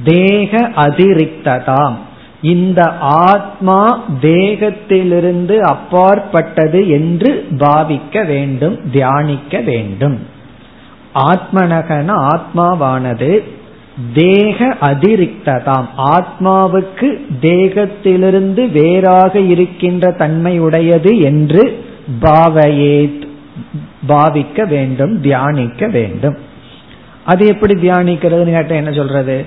தேக 0.04 0.68
அதிரிக்ததாம். 0.76 1.94
இந்த 2.42 2.96
ஆத்மா 3.00 4.04
தேகத்திலிருந்து 4.20 5.58
அப்பாற்பட்டது 5.58 6.88
என்று 6.88 7.46
பாவிக்க 7.50 8.26
வேண்டும் 8.26 8.90
தியானிக்க 8.90 9.60
வேண்டும். 9.60 10.26
ஆத்மனகன 11.14 12.28
ஆத்மாவானது 12.32 13.42
தேக 14.14 14.76
அதிரிக்ததாம். 14.80 15.86
ஆத்மாவுக்கு 15.96 17.08
தேகத்திலிருந்து 17.40 18.70
வேறாக 18.72 19.40
இருக்கின்ற 19.40 20.10
தன்மையுடையது 20.10 21.22
என்று 21.22 21.84
பாவையேத் 22.20 23.22
பாவிக்க 24.08 24.68
வேண்டும் 24.68 25.20
தியானிக்க 25.20 25.86
வேண்டும். 25.86 26.36
அது 27.24 27.46
எப்படி 27.46 27.74
தியானிக்கிறதுன்னு 27.74 28.52
கேட்ட 28.52 28.74
என்ன 28.74 28.92
சொல்றது? 28.92 29.46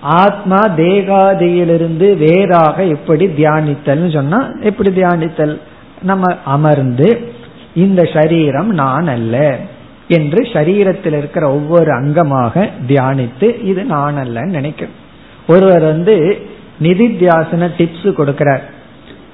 ஆத்மா 0.00 0.56
தேகாதியிலிருந்து 0.56 2.16
வேறாக 2.16 2.84
எப்படி 2.84 3.26
தியானித்தல்னு 3.26 4.12
சொன்னா 4.12 4.50
எப்படி 4.60 4.90
தியானித்தல்? 4.90 5.60
நம்ம 6.02 6.36
அமர்ந்து 6.44 7.32
இந்த 7.74 8.04
சரீரம் 8.12 8.70
நான் 8.74 9.06
அல்ல. 9.06 9.58
என்று 10.08 10.42
சரீரத்தில் 10.42 11.16
இருக்கிற 11.16 11.50
ஒவ்வொரு 11.50 11.92
அங்கமாக 11.92 12.70
தியானித்து 12.88 13.64
இது 13.64 13.84
நான் 13.84 14.16
அல்லன்னு 14.16 14.54
நினைக்கணும் 14.58 14.96
ஒருவர் 15.46 15.82
வந்து 15.82 16.46
நிதித்தியாசன 16.82 17.70
டிப்ஸ் 17.78 18.08
கொடுக்கிறார். 18.18 18.60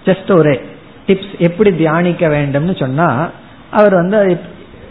ஜஸ்ட் 0.05 0.37
ஒரு 0.37 0.63
டிப்ஸ் 1.07 1.39
எப்படி 1.39 1.75
தியானிக்க 1.75 2.29
வேண்டும்னு 2.29 2.79
சொன்னா 2.79 3.31
அவர் 3.71 3.95
வந்து 3.95 4.39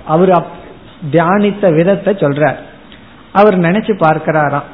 அவர் 0.05 0.45
தியானித்த 1.11 1.73
விதத்தை 1.75 2.13
சொல்றார். 2.13 2.55
அவர் 3.31 3.59
நினைச்சு 3.59 3.93
பார்க்கிறாராம். 3.99 4.69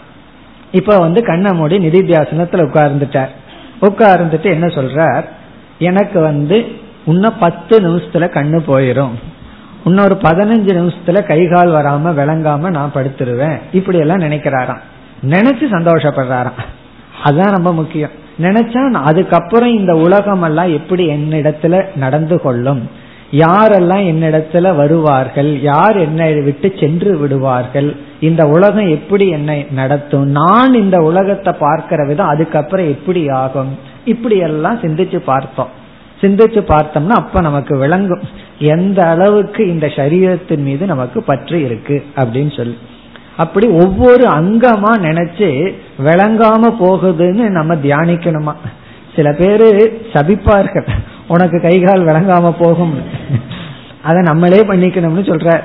இப்ப 0.72 0.98
வந்து 0.98 1.24
கண்ண 1.24 1.54
மூடி 1.54 1.78
நிதித்தியாசனத்துல 1.78 2.64
உட்கார்ந்துட்டார். 2.68 3.30
உட்கார்ந்துட்டு 3.82 4.44
என்ன 4.44 4.66
சொல்றார்? 4.66 5.24
எனக்கு 5.80 6.20
வந்து 6.20 6.66
இன்னும் 7.06 7.38
பத்து 7.40 7.82
நிமிஷத்துல 7.82 8.26
கண்ணு 8.28 8.60
போயிரும். 8.68 9.14
இன்னொரு 9.88 10.18
பதினஞ்சு 10.22 10.70
நிமிஷத்துல 10.80 11.24
கை 11.24 11.48
கால் 11.48 11.72
வராம 11.72 12.14
விளங்காம 12.22 12.70
நான் 12.70 12.92
படுத்துருவேன். 12.94 13.60
இப்படி 13.72 13.98
எல்லாம் 13.98 14.20
நினைக்கிறாராம். 14.20 14.80
நினைச்சு 15.24 15.66
சந்தோஷப்படுறாராம். 15.72 16.66
அதுதான் 17.24 17.54
ரொம்ப 17.54 17.74
முக்கியம். 17.74 18.10
நினைச்சா 18.42 18.92
அதுக்கப்புறம் 18.92 19.70
இந்த 19.70 19.96
உலகம் 19.96 20.42
எல்லாம் 20.42 20.74
எப்படி 20.74 21.08
என்னிடத்துல 21.08 21.96
நடந்து 21.96 22.42
கொள்ளும்? 22.42 22.90
யாரெல்லாம் 23.32 24.04
என்னிடத்துல 24.12 24.76
வருவார்கள்? 24.76 25.62
யார் 25.62 25.98
என்னை 25.98 26.42
விட்டு 26.42 26.74
சென்று 26.80 27.18
விடுவார்கள்? 27.18 27.96
இந்த 28.20 28.48
உலகம் 28.48 28.90
எப்படி 28.90 29.28
என்னை 29.30 29.68
நடத்தும்? 29.72 30.28
நான் 30.30 30.74
இந்த 30.74 30.98
உலகத்தை 30.98 31.54
பார்க்கிற 31.60 32.06
விதம் 32.06 32.28
அதுக்கப்புறம் 32.28 32.86
எப்படி 32.86 33.30
ஆகும்? 33.30 33.80
இப்படி 34.06 34.38
எல்லாம் 34.38 34.80
சிந்திச்சு 34.80 35.18
பார்த்தோம். 35.18 35.86
சிந்திச்சு 36.22 36.60
பார்த்தோம்னா 36.68 37.10
அப்ப 37.10 37.42
நமக்கு 37.42 37.78
விளங்கும். 37.78 38.22
எந்த 38.60 39.08
அளவுக்கு 39.08 39.68
இந்த 39.68 39.88
சரீரத்தின் 39.88 40.58
மீது 40.58 40.86
நமக்கு 40.86 41.24
பற்று 41.24 41.64
இருக்கு 41.64 42.06
அப்படின்னு 42.16 42.58
சொல்லி. 42.58 42.78
அப்படி 43.38 43.68
ஒவ்வொரு 43.68 44.28
அங்கமா 44.28 44.92
நினைச்சு 44.98 45.74
விளங்காம 46.04 46.74
போகுதுன்னு 46.80 47.50
நம்ம 47.50 47.76
தியானிக்கணுமா? 47.76 48.54
சில 49.16 49.34
பேரு 49.34 50.02
சபிப்பார்கள். 50.14 50.88
உனக்கு 51.28 51.62
கைகால் 51.62 52.06
விளங்காம 52.06 52.56
போகும். 52.60 53.02
அதை 54.04 54.22
நம்மளே 54.22 54.60
பண்ணிக்கணும்னு 54.60 55.24
சொல்ற. 55.24 55.60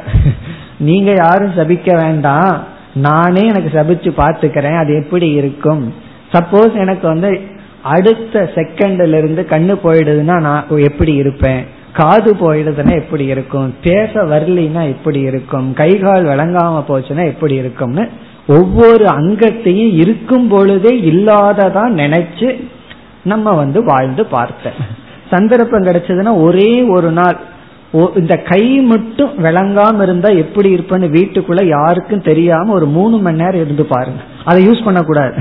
நீங்க 0.79 1.13
யாரும் 1.13 1.55
சபிக்க 1.55 2.01
வேண்டாம். 2.03 2.65
நானே 2.95 3.41
எனக்கு 3.41 3.79
சபிச்சு 3.79 4.19
பார்த்துக்கிறேன். 4.19 4.79
அது 4.79 4.95
எப்படி 4.95 5.31
இருக்கும்? 5.31 5.95
சப்போஸ் 6.33 6.75
எனக்கு 6.75 7.09
வந்து 7.09 7.41
அடுத்த 7.83 8.51
செகண்ட்ல 8.55 9.19
இருந்து 9.19 9.43
கண்ணு 9.51 9.75
போயிடுதுன்னா 9.85 10.37
நான் 10.41 10.65
எப்படி 10.69 11.15
இருப்பேன்? 11.15 11.63
காது 11.93 12.35
போயிடுதுன்னா 12.35 12.93
எப்படி 12.93 13.25
இருக்கும்? 13.25 13.75
பேச 13.83 14.13
வரலினா 14.25 14.83
எப்படி 14.89 15.21
இருக்கும்? 15.21 15.73
கை 15.73 15.99
கால் 15.99 16.25
விளங்காம 16.25 16.77
போச்சுன்னா 16.89 17.25
எப்படி 17.25 17.55
இருக்கும்னு 17.55 18.09
ஒவ்வொரு 18.47 19.05
அங்கத்தையும் 19.05 19.95
இருக்கும் 19.95 20.49
பொழுதே 20.49 21.01
இல்லாததா 21.01 21.85
நினைச்சு 22.01 22.49
நம்ம 23.25 23.53
வந்து 23.53 23.85
வாழ்ந்து 23.85 24.27
பார்த்தேன். 24.27 24.79
சந்தர்ப்பம் 25.31 25.85
கிடைச்சதுன்னா 25.85 26.43
ஒரே 26.43 26.83
ஒரு 26.83 27.11
நாள் 27.11 27.37
இந்த 28.17 28.37
கை 28.37 28.65
மட்டும் 28.81 29.33
விளங்காம 29.45 30.03
இருந்தா 30.03 30.29
எப்படி 30.29 30.75
இருப்பேன்னு 30.75 31.09
வீட்டுக்குள்ள 31.17 31.65
யாருக்கும் 31.67 32.27
தெரியாம 32.31 32.73
ஒரு 32.73 32.87
மூணு 32.87 33.19
மணி 33.19 33.37
நேரம் 33.37 33.65
இருந்து 33.65 33.85
பாருங்க. 33.85 34.21
அதை 34.45 34.67
யூஸ் 34.69 34.85
பண்ணக்கூடாது. 34.85 35.35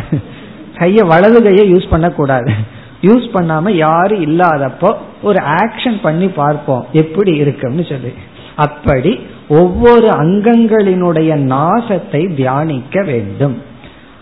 கைய 0.81 1.05
வலது 1.11 1.39
கையை 1.43 1.65
யூஸ் 1.73 1.89
பண்ணக்கூடாது. 1.89 2.51
யூஸ் 3.01 3.27
பண்ணாம 3.33 3.69
யாரும் 3.75 4.23
இல்லாதப்போ 4.25 4.89
ஒரு 5.21 5.39
ஆக்ஷன் 5.59 5.99
பண்ணி 6.01 6.27
பார்ப்போம். 6.41 6.85
எப்படி 7.01 7.31
இருக்கும்னு 7.43 7.83
சொல்லி. 7.89 8.11
அப்படி 8.55 9.11
ஒவ்வொரு 9.59 10.07
அங்கங்களினுடைய 10.23 11.31
நாசத்தை 11.53 12.21
தியானிக்க 12.35 13.03
வேண்டும். 13.03 13.55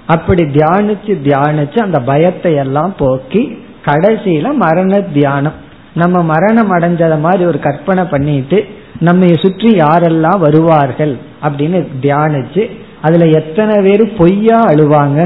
அப்படி 0.06 0.44
தியானிச்சு 0.44 1.14
தியானிச்சு 1.26 1.80
அந்த 1.80 2.00
பயத்தை 2.00 2.54
எல்லாம் 2.56 2.94
போக்கி 2.98 3.42
கடைசியில 3.86 4.54
மரண 4.64 5.00
தியானம். 5.18 5.58
நம்ம 5.94 6.22
மரணம் 6.24 6.72
அடைஞ்சத 6.74 7.16
மாதிரி 7.20 7.44
ஒரு 7.46 7.60
கற்பனை 7.60 8.04
பண்ணிட்டு 8.04 8.60
நம்ம 9.00 9.28
சுற்றி 9.44 9.70
யாரெல்லாம் 9.76 10.40
வருவார்கள் 10.40 11.14
அப்படின்னு 11.44 11.80
தியானிச்சு 12.02 12.64
அதுல 13.02 13.26
எத்தனை 13.40 13.76
பேர் 13.86 14.04
பொய்யா 14.18 14.58
அழுவாங்க? 14.72 15.20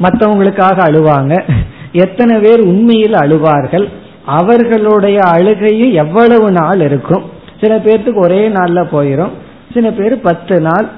மற்றவங்களுக்காக 0.00 0.78
அழுவாங்க. 0.88 1.42
எத்தனை 1.92 2.38
பேர் 2.38 2.60
உண்மையில் 2.60 3.12
அழுவார்கள்? 3.12 3.88
அவர்களுடைய 4.24 5.20
அழுகையும் 5.20 5.92
எவ்வளவு 5.92 6.50
நாள் 6.50 6.80
இருக்கும்? 6.80 7.24
சில 7.60 7.76
பேர்த்துக்கு 7.76 8.18
ஒரே 8.18 8.48
நாள்ல 8.48 8.80
போயிடும் 8.92 9.30
சில 9.74 9.90
பேர் 9.90 10.20
பத்து 10.20 10.60
நாள். 10.60 10.88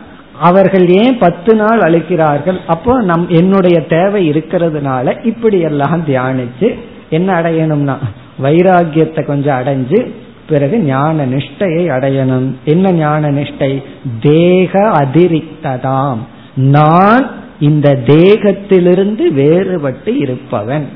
அவர்கள் 0.41 0.89
ஏன் 0.89 1.19
பத்து 1.19 1.55
நாள் 1.55 1.79
அழுக்கிறார்கள்? 1.79 2.59
அப்போ 2.67 3.03
நம் 3.03 3.29
என்னுடைய 3.29 3.87
தேவை 3.87 4.31
இருக்கிறதுனால 4.31 5.27
இப்படி 5.27 5.61
எல்லாம் 5.61 6.03
தியானிச்சு 6.07 6.75
என்ன 7.11 7.41
அடையணும்னா 7.41 7.95
வைராகியத்தை 8.43 9.25
கொஞ்சம் 9.25 9.59
அடைஞ்சு 9.61 10.11
பிறகு 10.49 10.79
ஞான 10.79 11.27
நிஷ்டையை 11.27 11.85
அடையணும். 11.93 12.55
என்ன 12.65 12.93
ஞான 12.93 13.31
நிஷ்டை? 13.31 13.83
தேக 14.21 14.81
அதிரிக்ததாம். 14.81 16.19
நான் 16.55 17.31
இந்த 17.61 17.99
தேகத்திலிருந்து 18.07 19.25
வேறுபட்டு 19.33 20.17
இருப்பவன். 20.17 20.89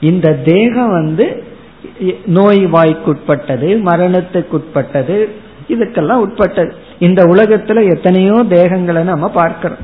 இந்த 0.00 0.32
தேகம் 0.32 0.90
வந்து 0.90 1.44
நோய் 2.26 2.66
வாய்க்குட்பட்டது 2.66 3.68
மரணத்துக்குட்பட்டது 3.84 5.28
இதுக்கெல்லாம் 5.68 6.22
உட்பட்டது. 6.26 6.74
இந்த 6.98 7.24
உலகத்துல 7.24 7.88
எத்தனையோ 7.96 8.32
தேகங்களை 8.32 9.02
நம்ம 9.02 9.28
பார்க்கிறோம். 9.28 9.78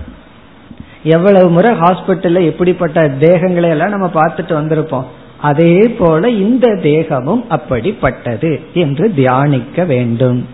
எவ்வளவு 1.03 1.51
முறை 1.51 1.73
ஹாஸ்பிட்டல்ல 1.75 2.45
எப்படிப்பட்ட 2.45 3.09
தேகங்களை 3.09 3.69
எல்லாம் 3.69 3.89
நம்ம 3.89 4.11
பார்த்துட்டு 4.15 4.55
வந்திருப்போம். 4.61 5.05
அதே 5.41 5.79
போல 5.79 6.31
இந்த 6.31 6.79
தேகமும் 6.83 7.45
அப்படிப்பட்டது 7.51 8.61
என்று 8.75 9.15
தியானிக்க 9.15 9.85
வேண்டும். 9.85 10.47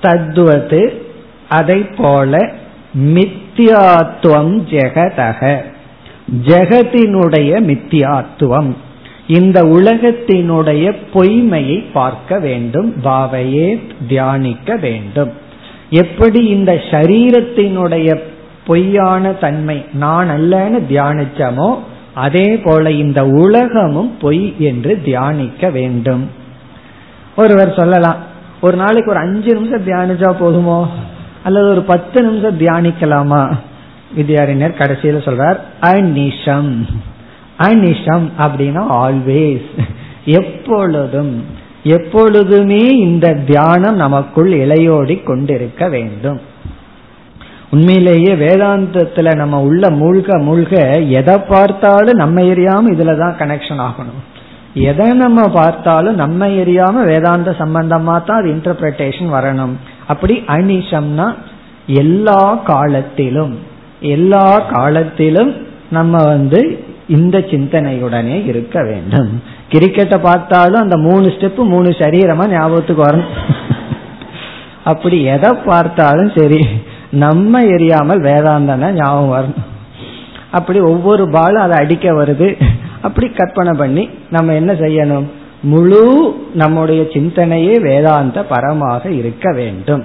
தத்துவது 0.00 1.06
அதை 1.48 1.82
போல 1.82 2.52
மித் 2.92 3.49
மித்தியாத்துவம் 3.60 4.52
ஜெகதக. 4.70 5.56
ஜெகத்தினுடைய 6.44 7.60
மித்தியாத்துவம். 7.60 8.74
இந்த 9.26 9.62
உலகத்தினுடைய 9.62 10.96
பொய்மையை 11.14 11.84
பார்க்க 11.92 12.38
வேண்டும் 12.38 12.94
பாவையே 13.04 13.80
தியானிக்க 14.08 14.76
வேண்டும். 14.76 15.32
எப்படி 15.90 16.44
இந்த 16.44 16.72
சரீரத்தினுடைய 16.72 18.20
பொய்யான 18.66 19.32
தன்மை 19.32 19.84
நான் 19.92 20.28
அல்லன்னு 20.28 20.80
தியானிச்சமோ 20.90 21.78
அதே 22.14 22.56
போல 22.56 22.90
இந்த 22.90 23.26
உலகமும் 23.26 24.16
பொய் 24.20 24.54
என்று 24.58 25.02
தியானிக்க 25.04 25.70
வேண்டும். 25.70 26.30
ஒருவர் 27.36 27.74
சொல்லலாம் 27.76 28.16
ஒரு 28.60 28.76
நாளைக்கு 28.76 29.10
ஒரு 29.10 29.20
அஞ்சு 29.20 29.54
நிமிஷம் 29.54 29.86
தியானிச்சா 29.86 30.32
போதுமோ? 30.32 30.88
அல்லது 31.44 31.68
ஒரு 31.70 31.82
பத்து 31.82 32.22
நிமிஷம் 32.22 32.58
தியானிக்கலாமா? 32.58 33.42
வித்யாரிஞர் 34.16 34.78
கடைசியில 34.78 35.18
சொல்றார் 35.26 35.58
அநிஷம் 35.80 36.72
அநிஷம் 37.58 38.26
அப்படின்னா 38.38 38.82
ஆல்வேஸ் 39.02 39.70
எப்பொழுதும் 40.24 41.58
எப்பொழுதுமே 41.82 42.84
இந்த 42.86 43.26
தியானம் 43.32 43.96
நமக்குள் 43.96 44.50
இளையோடி 44.52 45.22
கொண்டிருக்க 45.22 45.88
வேண்டும். 45.88 46.40
உண்மையிலேயே 47.70 48.32
வேதாந்தத்துல 48.34 49.34
நம்ம 49.34 49.60
உள்ள 49.60 49.88
மூழ்க 49.88 50.28
மூழ்க 50.48 50.74
எதை 51.08 51.38
பார்த்தாலும் 51.38 52.20
நம்ம 52.22 52.40
எரியாம 52.40 52.90
இதுலதான் 52.94 53.38
கனெக்ஷன் 53.40 53.82
ஆகணும். 53.86 54.20
எதை 54.74 55.06
நம்ம 55.12 55.48
பார்த்தாலும் 55.48 56.14
நம்ம 56.14 56.46
எரியாம 56.46 57.04
வேதாந்த 57.04 57.50
சம்பந்தமா 57.58 58.16
தான் 58.24 58.40
அது 58.40 58.48
இன்டர்பிரேஷன் 58.48 59.32
வரணும். 59.36 59.74
அப்படி 60.12 60.34
அனிஷம்னா 60.56 61.26
எல்லா 62.02 62.40
காலத்திலும் 62.70 63.54
எல்லா 64.14 64.46
காலத்திலும் 64.74 65.50
நம்ம 65.96 66.16
வந்து 66.32 66.60
இந்த 67.16 67.36
சிந்தனையுடனே 67.52 68.36
இருக்க 68.50 68.76
வேண்டும். 68.88 69.30
கிரிக்கெட்டை 69.72 70.18
பார்த்தாலும் 70.26 70.82
அந்த 70.82 70.96
மூணு 71.06 71.26
ஸ்டெப் 71.34 71.60
மூணு 71.72 71.90
சரீரமா 72.00 72.44
ஞாபகத்துக்கு 72.52 73.02
வரணும். 73.06 73.32
அப்படி 74.90 75.18
எதை 75.34 75.50
பார்த்தாலும் 75.66 76.30
சரி 76.36 76.60
நம்ம 77.24 77.62
எரியாமல் 77.74 78.22
வேதாந்தனா 78.28 78.88
ஞாபகம் 79.00 79.34
வரணும். 79.34 79.66
அப்படி 80.58 80.78
ஒவ்வொரு 80.92 81.24
பாலும் 81.36 81.64
அதை 81.64 81.76
அடிக்க 81.82 82.06
வருது. 82.20 82.48
அப்படி 83.06 83.26
கற்பனை 83.30 83.72
பண்ணி 83.78 84.04
நம்ம 84.30 84.54
என்ன 84.60 84.72
செய்யணும்? 84.84 85.26
முழு 85.62 86.34
நம்முடைய 86.54 87.02
சிந்தனையே 87.02 87.80
வேதாந்த 87.80 88.46
பரமாக 88.50 89.10
இருக்க 89.10 89.52
வேண்டும். 89.52 90.04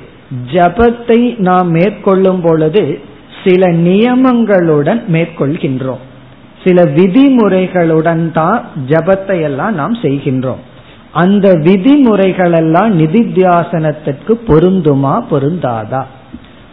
ஜபத்தை 0.51 1.39
நாம் 1.39 1.69
மேற்கொள்ளும் 1.69 2.41
பொழுது 2.41 2.99
சில 3.43 3.67
நியமங்களுடன் 3.67 5.01
மேற்கொள்கின்றோம். 5.11 6.03
சில 6.63 6.83
விதிமுறைகளுடன் 6.83 8.31
தான் 8.31 8.65
ஜபத்தை 8.87 9.41
எல்லாம் 9.41 9.73
நாம் 9.73 9.93
செய்கின்றோம். 9.93 10.61
அந்த 11.11 11.53
விதிமுறைகளெல்லாம் 11.53 12.89
நிதித்தியாசனத்திற்கு 13.01 14.33
பொருந்துமா 14.47 15.23
பொருந்தாதா? 15.31 16.03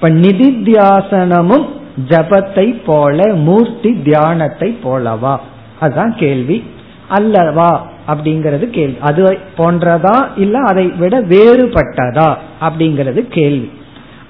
இப்ப 0.02 0.14
நிதித்தியாசனமும் 0.14 1.68
ஜபத்தை 2.08 2.82
போல 2.84 3.34
மூர்த்தி 3.34 4.02
தியானத்தை 4.02 4.78
போலவா? 4.84 5.36
அதுதான் 5.80 6.14
கேள்வி. 6.16 6.64
அல்லவா? 7.08 7.86
அப்படிங்கிறது 8.08 8.66
கேள்வி. 8.66 8.96
அது 9.00 9.38
போன்றதா 9.58 10.28
இல்ல 10.36 10.58
அதை 10.58 10.86
விட 10.86 11.20
வேறுபட்டதா? 11.20 12.36
அப்படிங்கிறது 12.60 13.20
கேள்வி. 13.28 13.70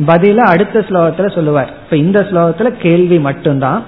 பதில 0.06 0.36
அடுத்த 0.36 0.78
ஸ்லோகத்துல 0.78 1.34
சொல்லுவார். 1.34 1.72
இப்ப 1.84 1.96
இந்த 1.96 2.20
ஸ்லோகத்துல 2.20 2.68
கேள்வி 2.68 3.18
மட்டும்தான். 3.18 3.82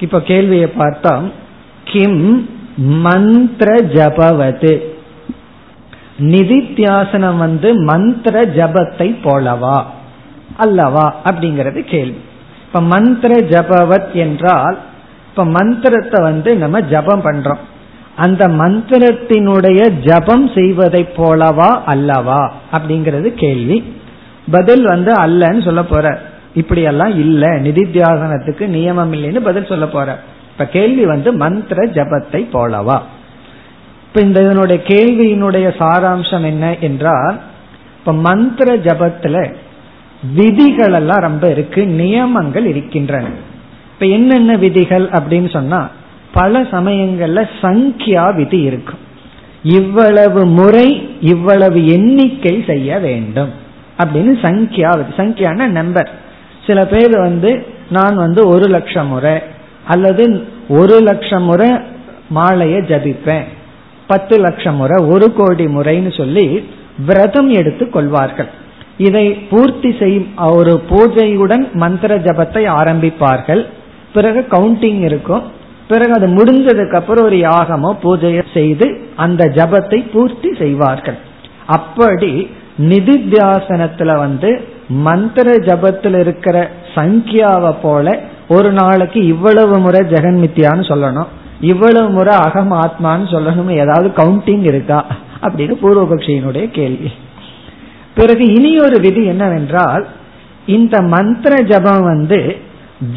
இப்ப 0.00 0.20
கேள்வியை 0.20 0.70
பார்த்தா 0.78 1.30
கிம் 1.84 2.50
மந்திர 2.76 3.76
ஜபவது? 3.76 4.80
நிதித்தியாசனம் 6.18 7.36
வந்து 7.36 7.74
மந்திர 7.74 8.40
ஜபத்தை 8.40 9.16
போலவா? 9.24 9.82
அல்லவா 10.56 11.16
அப்படிங்கிறது 11.24 11.80
கேள்வி. 11.80 12.20
இப்ப 12.66 12.80
மந்திர 12.80 13.34
ஜபவத் 13.34 14.12
என்றால் 14.12 14.78
இப்ப 15.28 15.44
மந்திரத்தை 15.44 16.24
வந்து 16.24 16.56
நம்ம 16.56 16.80
ஜபம் 16.80 17.24
பண்றோம். 17.24 17.58
அந்த 18.16 18.48
மந்திரத்தினுடைய 18.48 19.90
ஜபம் 20.04 20.50
செய்வதை 20.54 21.08
போலவா 21.16 21.82
அல்லவா 21.84 22.52
அப்படிங்கிறது 22.72 23.28
கேள்வி. 23.34 23.94
பதில் 24.50 24.84
வந்து 24.84 25.12
அல்லன்னு 25.12 25.64
சொல்ல 25.64 25.84
போற. 25.84 26.20
இப்படியெல்லாம் 26.54 27.10
இல்ல. 27.10 27.46
நிதித்தியாசனத்துக்கு 27.46 28.68
நியமம் 28.68 29.12
இல்லைன்னு 29.12 29.40
பதில் 29.40 29.66
சொல்ல 29.66 29.86
போற. 29.86 30.20
இப்ப 30.52 30.66
கேள்வி 30.66 31.06
வந்து 31.06 31.32
மந்திர 31.32 31.86
ஜபத்தை 31.86 32.48
போலவா. 32.52 33.00
இப்ப 34.08 34.20
இந்த 34.20 34.42
இதனுடைய 34.42 34.82
கேள்வியினுடைய 34.86 35.74
சாராம்சம் 35.78 36.44
என்ன 36.44 36.76
என்றால் 36.78 37.40
இப்ப 37.98 38.12
மந்திர 38.12 38.76
ஜபத்துல 38.76 39.54
விதிகள் 40.32 40.92
எல்லாம் 40.92 41.20
ரொம்ப 41.20 41.50
இருக்கு 41.50 41.86
நியமங்கள் 41.86 42.66
இருக்கின்றன. 42.66 43.26
இப்ப 43.92 44.06
என்னென்ன 44.06 44.56
விதிகள் 44.56 45.08
அப்படின்னு 45.08 45.50
சொன்னா 45.50 45.90
பல 46.32 46.62
சமயங்கள்ல 46.62 47.48
சங்கியா 47.62 48.34
விதி 48.34 48.60
இருக்கும். 48.60 48.98
இவ்வளவு 49.62 50.46
முறை 50.46 51.08
இவ்வளவு 51.20 51.86
எண்ணிக்கை 51.86 52.64
செய்ய 52.66 52.98
வேண்டும் 52.98 53.50
அப்படின்னு 53.98 54.32
சங்கியா 54.42 55.04
சங்கியான 55.16 55.66
நம்பர் 55.66 56.10
சில 56.66 56.84
பேர் 56.84 57.18
வந்து 57.18 57.66
நான் 57.90 58.14
வந்து 58.14 58.48
ஒரு 58.48 58.66
லட்சம் 58.66 59.06
முறை 59.06 59.40
அல்லது 59.86 60.46
ஒரு 60.68 60.98
லட்சம் 60.98 61.42
முறை 61.42 61.70
மாலையை 62.28 62.80
ஜபிப்பேன். 62.80 63.44
பத்து 64.06 64.38
லட்சம் 64.38 64.76
முறை 64.76 65.04
ஒரு 65.04 65.32
கோடி 65.32 65.64
முறைன்னு 65.64 66.16
சொல்லி 66.16 66.68
விரதம் 67.06 67.50
எடுத்து 67.50 67.90
கொள்வார்கள். 67.90 68.48
இதை 68.96 69.34
பூர்த்தி 69.34 69.96
செய்யும் 69.98 70.26
ஒரு 70.36 70.82
பூஜையுடன் 70.88 71.72
மந்திர 71.72 72.18
ஜபத்தை 72.18 72.62
ஆரம்பிப்பார்கள். 72.80 73.66
பிறகு 74.14 74.46
கவுண்டிங் 74.50 75.00
இருக்கும். 75.00 75.42
பிறகு 75.88 76.12
அது 76.12 76.26
முடிஞ்சதுக்கு 76.26 76.94
அப்புறம் 76.94 77.24
ஒரு 77.24 77.36
யாகமோ 77.36 77.96
பூஜையோ 78.02 78.42
செய்து 78.52 79.00
அந்த 79.16 79.44
ஜபத்தை 79.44 80.10
பூர்த்தி 80.12 80.54
செய்வார்கள். 80.58 81.18
அப்படி 81.66 82.50
நிதித்தியாசனத்துல 82.78 84.16
வந்து 84.16 84.68
மந்திர 84.88 85.52
ஜபத்தில் 85.52 86.18
இருக்கிற 86.18 86.70
சங்கியாவை 86.94 87.74
போல 87.82 88.20
ஒரு 88.48 88.72
நாளைக்கு 88.72 89.26
இவ்வளவு 89.26 89.78
முறை 89.78 90.00
ஜெகன்மித்தியான்னு 90.00 90.86
சொல்லணும். 90.88 91.26
இவ்வளவு 91.60 92.10
முறை 92.10 92.34
அகம் 92.36 92.72
ஆத்மான்னு 92.72 93.26
சொல்லணும் 93.30 93.70
ஏதாவது 93.70 94.08
கவுண்டிங் 94.08 94.62
இருக்கா? 94.62 95.06
அப்படின்னு 95.42 95.74
பூர்வபக்ஷியினுடைய 95.82 96.70
கேள்வி. 96.70 97.10
பிறகு 98.16 98.44
இனி 98.56 98.72
ஒரு 98.86 98.96
விதி 99.06 99.22
என்னவென்றால் 99.32 100.04
இந்த 100.76 100.96
மந்திர 101.14 101.54
ஜபம் 101.70 102.04
வந்து 102.12 102.38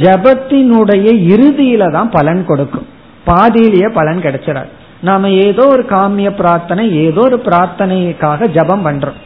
ஜபத்தினுடைய 0.04 1.08
இறுதியில 1.34 1.84
தான் 1.96 2.10
பலன் 2.18 2.42
கொடுக்கும். 2.50 2.88
பாதியிலேயே 3.30 3.90
பலன் 4.00 4.24
கிடைச்சிடாது 4.26 4.72
நாம 5.08 5.30
ஏதோ 5.48 5.64
ஒரு 5.74 5.84
காமிய 5.94 6.30
பிரார்த்தனை 6.40 6.84
ஏதோ 7.06 7.22
ஒரு 7.30 7.38
பிரார்த்தனைக்காக 7.48 8.50
ஜபம் 8.58 8.86
பண்றோம். 8.88 9.20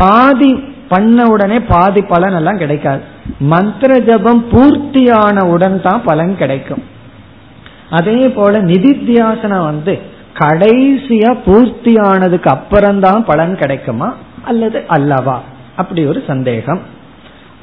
பாதி 0.00 0.50
பண்ண 0.92 1.26
உடனே 1.34 1.58
பாதி 1.72 2.00
பலன் 2.12 2.36
எல்லாம் 2.38 2.60
கிடைக்காது. 2.62 3.02
மந்திர 3.52 3.92
ஜபம் 4.08 4.42
பூர்த்தியான 4.52 5.44
உடன் 5.54 5.78
தான் 5.86 6.02
பலன் 6.08 6.34
கிடைக்கும். 6.40 6.82
அதே 7.98 8.18
போல 8.36 8.60
நிதித்தியாசனம் 8.70 9.68
வந்து 9.70 9.94
கடைசியா 10.40 11.30
பூர்த்தியானதுக்கு 11.46 12.48
அப்புறம்தான் 12.56 13.22
பலன் 13.30 13.54
கிடைக்குமா? 13.62 14.08
அல்லது 14.44 14.82
அல்லவா? 14.86 15.42
அப்படி 15.76 16.06
ஒரு 16.06 16.22
சந்தேகம். 16.26 16.80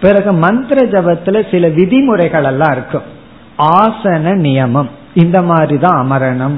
பிறகு 0.01 0.33
மந்திர 0.33 0.85
ஜபத்துல 0.85 1.51
சில 1.51 1.67
விதிமுறைகள் 1.67 2.43
எல்லாம் 2.43 2.71
இருக்கும். 2.71 3.01
ஆசன 3.57 4.35
நியமம். 4.35 4.89
இந்த 5.13 5.41
மாதிரி 5.41 5.77
தான் 5.77 5.99
அமரணம். 5.99 6.57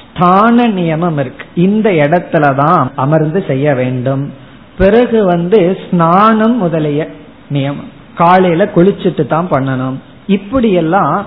ஸ்தான 0.00 0.68
நியமம் 0.68 1.18
இருக்கு. 1.18 1.46
இந்த 1.54 1.90
இடத்துல 1.90 2.54
தான் 2.54 2.92
அமர்ந்து 2.96 3.44
செய்ய 3.46 3.74
வேண்டும். 3.74 4.32
பிறகு 4.78 5.24
வந்து 5.24 5.78
ஸ்நானம் 5.90 6.56
முதலிய 6.56 7.08
நியமம். 7.52 7.88
காலையில 8.14 8.64
குளிச்சுட்டு 8.64 9.26
தான் 9.26 9.48
பண்ணணும். 9.50 9.94
இப்படியெல்லாம் 10.26 11.26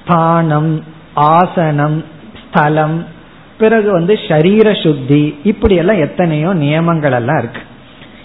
ஸ்தானம் 0.00 0.84
ஆசனம் 1.14 2.04
ஸ்தலம் 2.48 3.04
பிறகு 3.58 3.92
வந்து 3.92 4.18
சரீர 4.28 4.74
சுத்தி 4.74 5.38
இப்படியெல்லாம் 5.42 5.98
எத்தனையோ 5.98 6.54
நியமங்கள் 6.54 7.12
எல்லாம் 7.12 7.38
இருக்கு. 7.38 7.60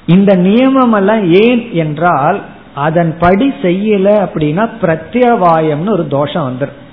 இந்த 0.08 0.36
நியமம் 0.36 0.96
எல்லாம் 0.96 1.34
ஏன் 1.34 1.74
என்றால் 1.74 2.42
அதன்படி 2.76 3.54
செய்யல 3.62 4.28
அப்படின்னா 4.28 4.70
பிரத்யவாயம்னு 4.82 5.90
ஒரு 5.90 6.08
தோஷம் 6.08 6.56
வந்துடும் 6.56 6.84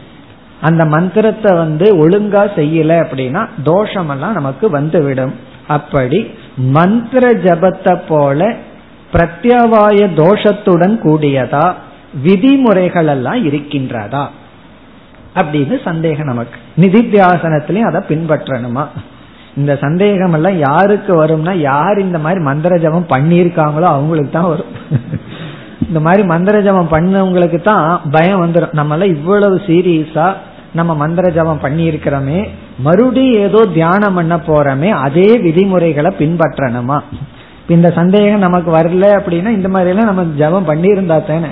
அந்த 0.61 0.85
மந்திரத்தை 0.85 1.57
வந்து 1.57 2.09
ஒழுங்கா 2.09 2.45
செய்யல 2.57 3.07
அப்படின்னா 3.07 3.49
தோஷமெல்லாம் 3.65 4.33
நமக்கு 4.33 4.71
வந்துவிடும். 4.71 5.35
அப்படி 5.69 6.31
மந்திர 6.57 7.31
ஜபத்தை 7.31 8.01
போல 8.09 8.57
பிரத்யவாய 9.13 10.07
தோஷத்துடன் 10.15 10.97
கூடியதா 11.03 11.75
விதிமுறைகள் 12.23 13.07
எல்லாம் 13.07 13.47
இருக்கின்றதா? 13.49 14.29
அப்படின்னு 15.35 15.83
சந்தேகம் 15.85 16.27
நமக்கு. 16.27 16.59
நிதித்தியாசனத்திலையும் 16.81 17.95
அதை 17.95 18.01
பின்பற்றணுமா? 18.09 18.87
இந்த 19.57 19.77
சந்தேகம் 19.77 20.33
எல்லாம் 20.33 20.59
யாருக்கு 20.59 21.13
வரும்னா 21.25 21.53
யார் 21.61 21.99
இந்த 21.99 22.19
மாதிரி 22.19 22.41
மந்திர 22.41 22.79
ஜபம் 22.79 23.11
பண்ணியிருக்காங்களோ 23.11 23.89
அவங்களுக்கு 23.97 24.33
தான் 24.33 24.49
வரும். 24.49 24.73
இந்த 25.89 26.01
மாதிரி 26.01 26.23
மந்திர 26.23 26.61
ஜபம் 26.61 26.93
பண்ணவங்களுக்கு 26.93 27.63
தான் 27.63 27.87
பயம் 28.11 28.43
வந்துடும் 28.45 28.73
நம்ம 28.73 28.95
எல்லாம் 28.95 29.15
இவ்வளவு 29.17 29.57
சீரியஸா 29.67 30.27
நம்ம 30.73 30.95
மந்திர 30.95 31.31
ஜபம் 31.31 31.61
பண்ணி 31.61 31.91
இருக்கிறோமே 31.91 32.39
மறுபடியும் 32.79 33.41
ஏதோ 33.41 33.61
தியானம் 33.75 34.15
பண்ண 34.15 34.37
போறோமே 34.37 34.91
அதே 35.07 35.29
விதிமுறைகளை 35.39 36.11
பின்பற்றணுமா? 36.19 36.99
இந்த 37.69 37.91
சந்தேகம் 37.91 38.39
நமக்கு 38.39 38.71
வரல 38.71 39.07
அப்படின்னா 39.19 39.49
இந்த 39.49 39.69
மாதிரி 39.69 39.91
எல்லாம் 39.91 40.11
நம்ம 40.11 40.25
ஜபம் 40.37 40.69
பண்ணியிருந்தா 40.69 41.19
தானே? 41.25 41.51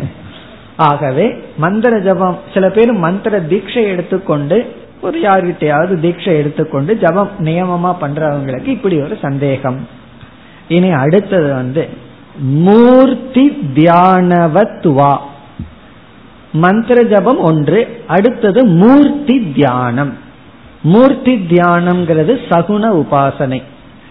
ஆகவே 0.77 1.27
மந்திர 1.57 1.99
ஜபம் 1.99 2.39
சில 2.55 2.69
பேர் 2.71 2.93
மந்திர 3.07 3.41
தீட்சை 3.51 3.83
எடுத்துக்கொண்டு 3.85 4.59
ஒரு 5.03 5.21
யார்கிட்டயாவது 5.21 5.95
தீட்சை 6.01 6.37
எடுத்துக்கொண்டு 6.37 6.99
ஜபம் 6.99 7.31
நியமமா 7.39 7.97
பண்றவங்களுக்கு 8.01 8.67
இப்படி 8.67 9.01
ஒரு 9.01 9.19
சந்தேகம். 9.23 9.89
இனி 10.69 10.91
அடுத்தது 10.91 11.55
வந்து 11.55 11.89
மூர்த்தி 12.41 13.51
தியானவத்வா. 13.75 15.19
மந்திர 16.53 17.03
ஜபம் 17.03 17.39
ஒன்று 17.39 18.03
அடுத்தது 18.07 18.65
மூர்த்தி 18.65 19.53
தியானம். 19.55 20.19
மூர்த்தி 20.83 21.35
தியானம்ங்கிறது 21.35 22.37
சகுன 22.49 22.85
உபாசனை. 23.03 23.63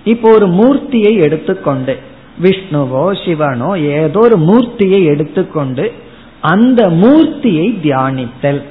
இப்போ 0.04 0.32
ஒரு 0.32 0.48
மூர்த்தியை 0.48 1.22
எடுத்துக்கொண்டு 1.22 1.98
விஷ்ணுவோ 2.42 3.06
சிவனோ 3.26 3.70
ஏதோ 3.82 4.20
ஒரு 4.20 4.38
மூர்த்தியை 4.40 5.06
எடுத்துக்கொண்டு 5.06 5.94
அந்த 6.42 6.90
மூர்த்தியை 6.90 7.68
தியானித்தல். 7.84 8.64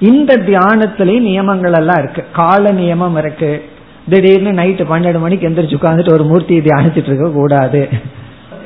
இந்த 0.00 0.36
தியானத்திலேயே 0.36 1.20
நியமங்கள் 1.20 1.72
எல்லாம் 1.72 1.98
இருக்கு. 1.98 2.24
கால 2.32 2.72
நியமம் 2.72 3.18
இருக்கு. 3.18 3.64
திடீர்னு 4.08 4.62
நைட்டு 4.62 4.84
பன்னெண்டு 4.90 5.20
மணிக்கு 5.20 5.48
எந்திரிச்சு 5.48 5.78
உட்காந்துட்டு 5.78 6.12
ஒரு 6.12 6.24
மூர்த்தியை 6.24 6.60
தியானிச்சுட்டு 6.60 7.10
இருக்க 7.12 7.30
கூடாது. 7.30 7.88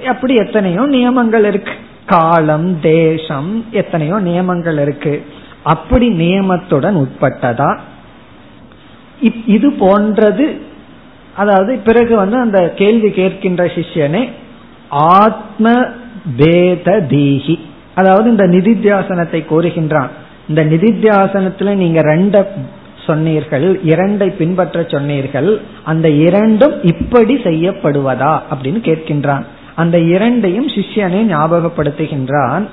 அப்படி 0.07 0.35
எத்தனையோ 0.35 0.87
நியமங்கள் 0.87 1.45
இருக்கு. 1.45 1.72
காலம் 2.07 2.80
தேசம் 2.80 3.64
எத்தனையோ 3.70 4.18
நியமங்கள் 4.18 4.78
இருக்கு. 4.78 5.22
அப்படி 5.62 6.09
நியமத்துடன் 6.09 6.97
உட்பட்டதா? 7.05 7.78
இது 9.47 9.72
போன்றது. 9.72 10.61
அதாவது 11.37 11.78
பிறகு 11.78 12.16
வந்து 12.16 12.37
அந்த 12.37 12.70
கேள்வி 12.70 13.09
கேட்கின்ற 13.09 13.62
சிஷ்யனே 13.76 14.28
ஆத்ம 14.89 15.85
பேத 16.37 17.07
தீகி 17.11 17.59
அதாவது 17.95 18.30
இந்த 18.30 18.45
நிதித்தியாசனத்தை 18.47 19.45
கோருகின்றான் 19.51 20.11
இந்த 20.49 20.64
நிதித்தியாசனத்துல 20.64 21.74
நீங்க 21.74 22.01
ரெண்ட 22.01 22.47
சொன்னீர்கள் 23.07 23.80
இரண்டை 23.84 24.28
பின்பற்ற 24.36 24.84
சொன்னீர்கள் 24.88 25.61
அந்த 25.84 26.09
இரண்டும் 26.09 26.82
இப்படி 26.82 27.34
செய்யப்படுவதா 27.34 28.40
அப்படின்னு 28.51 28.80
கேட்கின்றான். 28.88 29.45
அந்த 29.74 29.99
இரண்டையும் 29.99 30.68
சிஷ்யனை 30.68 31.20
ஞாபகப்படுத்துகின்றான். 31.34 32.64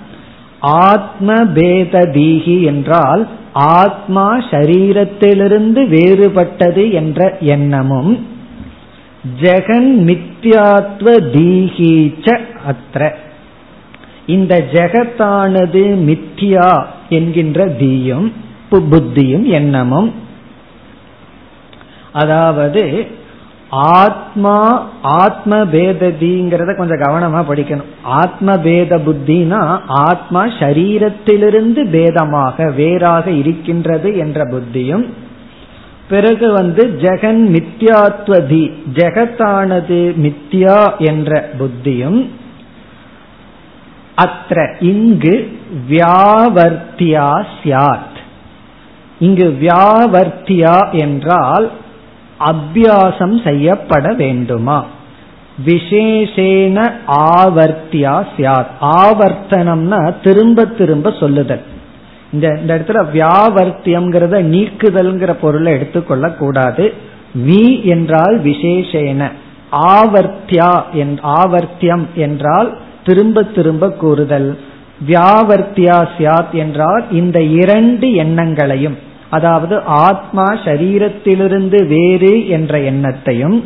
ஆத்ம 0.59 1.45
பேத 1.45 1.99
தீகி 1.99 2.61
என்றால் 2.61 3.27
ஆத்மா 3.53 4.37
சரீரத்திலிருந்து 4.37 5.81
வேறுபட்டது 5.87 6.91
என்ற 6.91 7.37
எண்ணமும் 7.39 8.27
ஜெகன் 9.41 9.91
மித்யாத்வ 10.07 11.07
தீகீச்ச 11.35 12.39
அத்திர 12.67 13.11
இந்த 14.25 14.65
ஜெகத்தானது 14.73 15.83
மித்யா 16.09 16.85
என்கின்ற 17.09 17.67
தீயும் 17.67 18.33
புத்தியும் 18.71 19.43
எண்ணமும். 19.43 20.13
அதாவது 22.11 22.83
ஆத்மா 23.69 24.55
ஆத்ம 25.01 25.57
பேததிங்கிறத 25.57 26.77
கொஞ்சம் 26.77 27.01
கவனமா 27.01 27.41
படிக்கணும். 27.49 27.89
ஆத்ம 28.03 28.57
பேத 28.57 28.97
புத்தினா 28.97 29.79
ஆத்மா 29.87 30.45
சரீரத்திலிருந்து 30.45 31.81
பேதமாக 31.95 32.73
வேறாக 32.75 33.31
இருக்கின்றது 33.31 34.17
என்ற 34.17 34.43
புத்தியும் 34.43 35.05
பிறகு 36.09 36.51
வந்து 36.51 36.83
ஜெகன் 36.97 37.41
மித்யாத்வதி 37.55 38.63
ஜெகத்தானது 38.93 39.99
மித்யா 40.25 40.79
என்ற 40.97 41.49
புத்தியும் 41.59 42.29
அத்த 44.23 44.55
இங்கு 44.91 45.35
வியாவர்த்தியா 45.89 47.29
சியாத் 47.63 48.17
இங்கு 49.19 49.47
வியாவர்த்தியா 49.61 50.75
என்றால் 50.99 51.67
அபியாசம் 52.39 53.35
செய்யப்பட 53.43 54.13
வேண்டுமா? 54.13 54.79
விசேஷேன 55.65 56.77
ஆவர்த்தியா 57.31 58.13
சியாத் 58.37 58.71
ஆவர்த்தனம்னா 58.81 59.99
திரும்ப 60.23 60.65
திரும்ப 60.79 61.11
சொல்லுதல். 61.19 61.63
இந்த 62.33 62.47
இந்த 62.61 62.71
இடத்துல 62.75 63.01
வியாவர்த்தியம்ங்கிறத 63.15 64.35
நீக்குதல்ங்கிற 64.53 65.31
பொருளை 65.41 65.71
எடுத்துக்கொள்ள 65.73 66.29
கூடாது 66.31 66.85
வி 67.47 67.63
என்றால் 67.83 68.37
விசேஷேன. 68.43 69.21
ஆவர்த்தியா 69.95 70.71
ஆவர்த்தியம் 71.39 72.05
என்றால் 72.15 72.69
திரும்ப 73.09 73.43
திரும்ப 73.57 73.91
கூறுதல். 73.91 74.49
வியாவர்த்தியா 75.07 75.97
சியாத் 76.15 76.55
என்றால் 76.61 77.03
இந்த 77.11 77.41
இரண்டு 77.59 78.07
எண்ணங்களையும் 78.13 78.97
அதாவது 79.29 79.75
ஆத்மா 79.83 80.45
சரீரத்திலிருந்து 80.65 81.79
வேறு 81.87 82.47
என்ற 82.47 82.79
எண்ணத்தையும் 82.91 83.57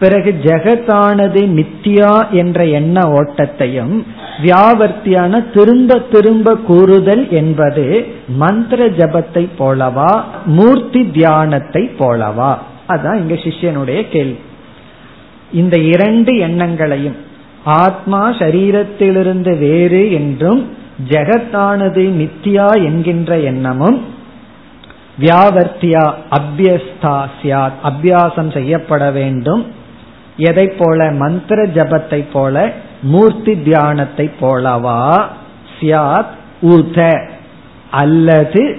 பிறகு 0.00 0.30
ஜெகத்தானது 0.42 1.40
நித்யா 1.58 2.10
என்ற 2.30 2.66
எண்ண 2.78 3.00
ஓட்டத்தையும் 3.12 3.94
வியாவர்த்தியான 4.42 5.40
திரும்ப 5.54 5.98
திரும்ப 6.12 6.56
கூறுதல் 6.56 7.24
என்பது 7.30 8.06
மந்திர 8.42 8.88
ஜபத்தை 8.98 9.44
போலவா 9.58 10.10
மூர்த்தி 10.46 11.10
தியானத்தை 11.10 11.82
போலவா? 11.98 12.52
அதான் 12.88 13.18
இங்க 13.22 13.34
சிஷ்யனுடைய 13.46 14.02
கேள்வி. 14.08 14.38
இந்த 15.52 15.76
இரண்டு 15.78 16.32
எண்ணங்களையும் 16.36 17.18
ஆத்மா 17.68 18.30
சரீரத்திலிருந்து 18.30 19.58
வேறு 19.58 20.12
என்றும் 20.12 20.76
ஜெகத்தானது 21.08 22.02
நித்யா 22.20 22.84
என்கின்ற 22.84 23.38
எண்ணமும் 23.38 24.04
வியாவர்த்தியா 25.20 26.12
அபியஸ்தா 26.30 27.24
சியாத் 27.42 27.78
அபியாசம் 27.84 28.52
செய்யப்பட 28.52 29.10
வேண்டும். 29.10 29.66
எதை 30.36 30.66
போல? 30.78 31.10
மந்திர 31.10 31.62
ஜபத்தை 31.62 32.24
போல 32.32 32.72
மூர்த்தி 33.02 33.52
தியானத்தை 33.52 34.30
போலவா? 34.40 35.24
சியாத் 35.80 36.34
உத 36.62 37.28
அல்லது 37.90 38.78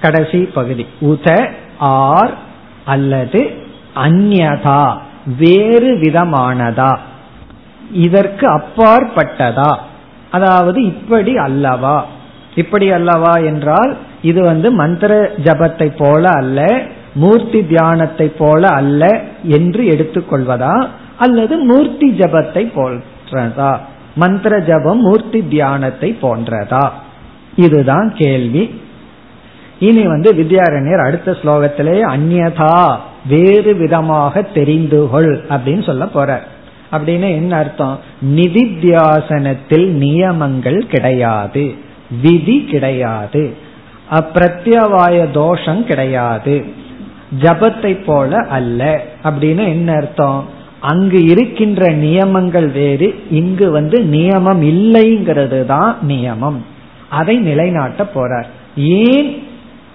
கடைசி 0.00 0.38
பகுதி. 0.38 0.86
உத 1.00 1.50
ஆர் 1.78 2.34
அல்லது 2.84 3.50
அந்நதா 3.96 4.96
வேறு 5.38 5.94
விதமானதா? 5.96 6.98
இதற்கு 7.92 8.46
அப்பாற்பட்டதா? 8.46 9.78
அதாவது 10.30 10.84
இப்படி 10.84 11.36
அல்லவா? 11.36 12.06
இப்படி 12.54 12.90
அல்லவா 12.90 13.32
என்றால் 13.32 13.96
இது 14.22 14.42
வந்து 14.42 14.72
மந்திர 14.72 15.30
ஜபத்தை 15.36 15.92
போல 15.98 16.28
அல்ல 16.28 16.82
மூர்த்தி 17.14 17.64
தியானத்தை 17.64 18.26
போல 18.38 18.68
அல்ல 18.68 19.22
என்று 19.42 19.84
எடுத்துக்கொள்வதா? 19.84 20.86
அல்லது 21.18 21.58
மூர்த்தி 21.58 22.10
ஜபத்தை 22.10 22.72
போன்றதா? 22.74 23.78
மந்திர 24.14 24.58
ஜபம் 24.58 24.98
மூர்த்தி 24.98 25.42
தியானத்தை 25.42 26.18
போன்றதா? 26.22 26.88
இதுதான் 27.56 28.12
கேள்வி. 28.14 28.80
இனி 29.78 30.06
வந்து 30.06 30.32
வித்யாரண்யர் 30.32 31.06
அடுத்த 31.06 31.30
ஸ்லோகத்திலே 31.30 32.16
அந்நதா 32.16 32.96
வேறு 33.28 33.74
விதமாக 33.74 34.42
தெரிந்து 34.42 35.08
கொள் 35.10 35.44
அப்படின்னு 35.48 35.84
சொல்ல 35.84 36.04
போறார். 36.04 36.46
அப்படின்னு 36.92 37.30
என்ன 37.30 37.56
அர்த்தம்? 37.56 38.00
நிதித்தியாசனத்தில் 38.34 39.86
நியமங்கள் 39.86 40.86
கிடையாது. 40.86 41.74
விதி 42.22 42.64
கிடையாது. 42.64 43.56
அப்பிரத்யவாய 44.10 45.30
தோஷம் 45.30 45.86
கிடையாது. 45.86 46.64
ஜபத்தை 47.40 48.04
போல 48.04 48.36
அல்ல. 48.36 49.04
அப்படின்னு 49.24 49.68
என்ன 49.68 49.92
அர்த்தம்? 49.92 50.44
அங்கு 50.80 51.24
இருக்கின்ற 51.24 51.88
நியமங்கள் 51.88 52.68
வேறு 52.68 53.14
இங்கு 53.30 53.70
வந்து 53.70 54.02
நியமம் 54.02 54.62
இல்லைங்கிறது 54.62 55.64
தான் 55.64 55.96
நியமம். 56.08 56.56
அதை 57.08 57.36
நிலைநாட்ட 57.36 58.06
போறார். 58.14 58.46
ஏன் 58.76 59.48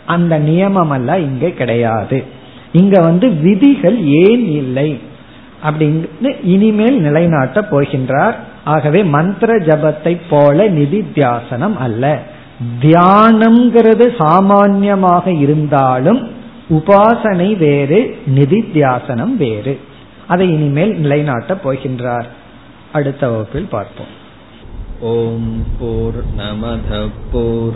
அந்த 0.05 0.39
நியமம் 0.39 0.89
அல்ல 0.89 1.19
இங்க 1.19 1.49
கிடையாது? 1.49 2.23
இங்க 2.71 3.01
வந்து 3.01 3.29
விதிகள் 3.29 4.05
ஏன் 4.05 4.47
இல்லை? 4.47 4.99
அப்படின்னு 5.63 6.43
இனிமேல் 6.43 6.99
நிலைநாட்ட 6.99 7.61
போகின்றார். 7.61 8.35
ஆகவே 8.63 9.03
மந்திர 9.03 9.57
ஜபத்தை 9.57 10.21
போல 10.29 10.69
நிதித்தியாசனம் 10.69 11.77
அல்ல. 11.77 12.21
தியானம்ங்கிறது 12.81 14.15
சாமான்யமாக 14.17 15.39
இருந்தாலும் 15.39 16.29
உபாசனை 16.69 17.57
வேறு 17.57 18.17
நிதித்தியாசனம் 18.35 19.35
வேறு. 19.35 19.79
அதை 20.27 20.49
இனிமேல் 20.49 20.99
நிலைநாட்ட 20.99 21.57
போகின்றார். 21.63 22.25
அடுத்த 22.91 23.29
வகுப்பில் 23.29 23.67
பார்ப்போம். 23.69 24.19
ஓம் 24.99 25.65
போர் 25.79 26.23
நமத 26.37 27.07
போர் 27.31 27.75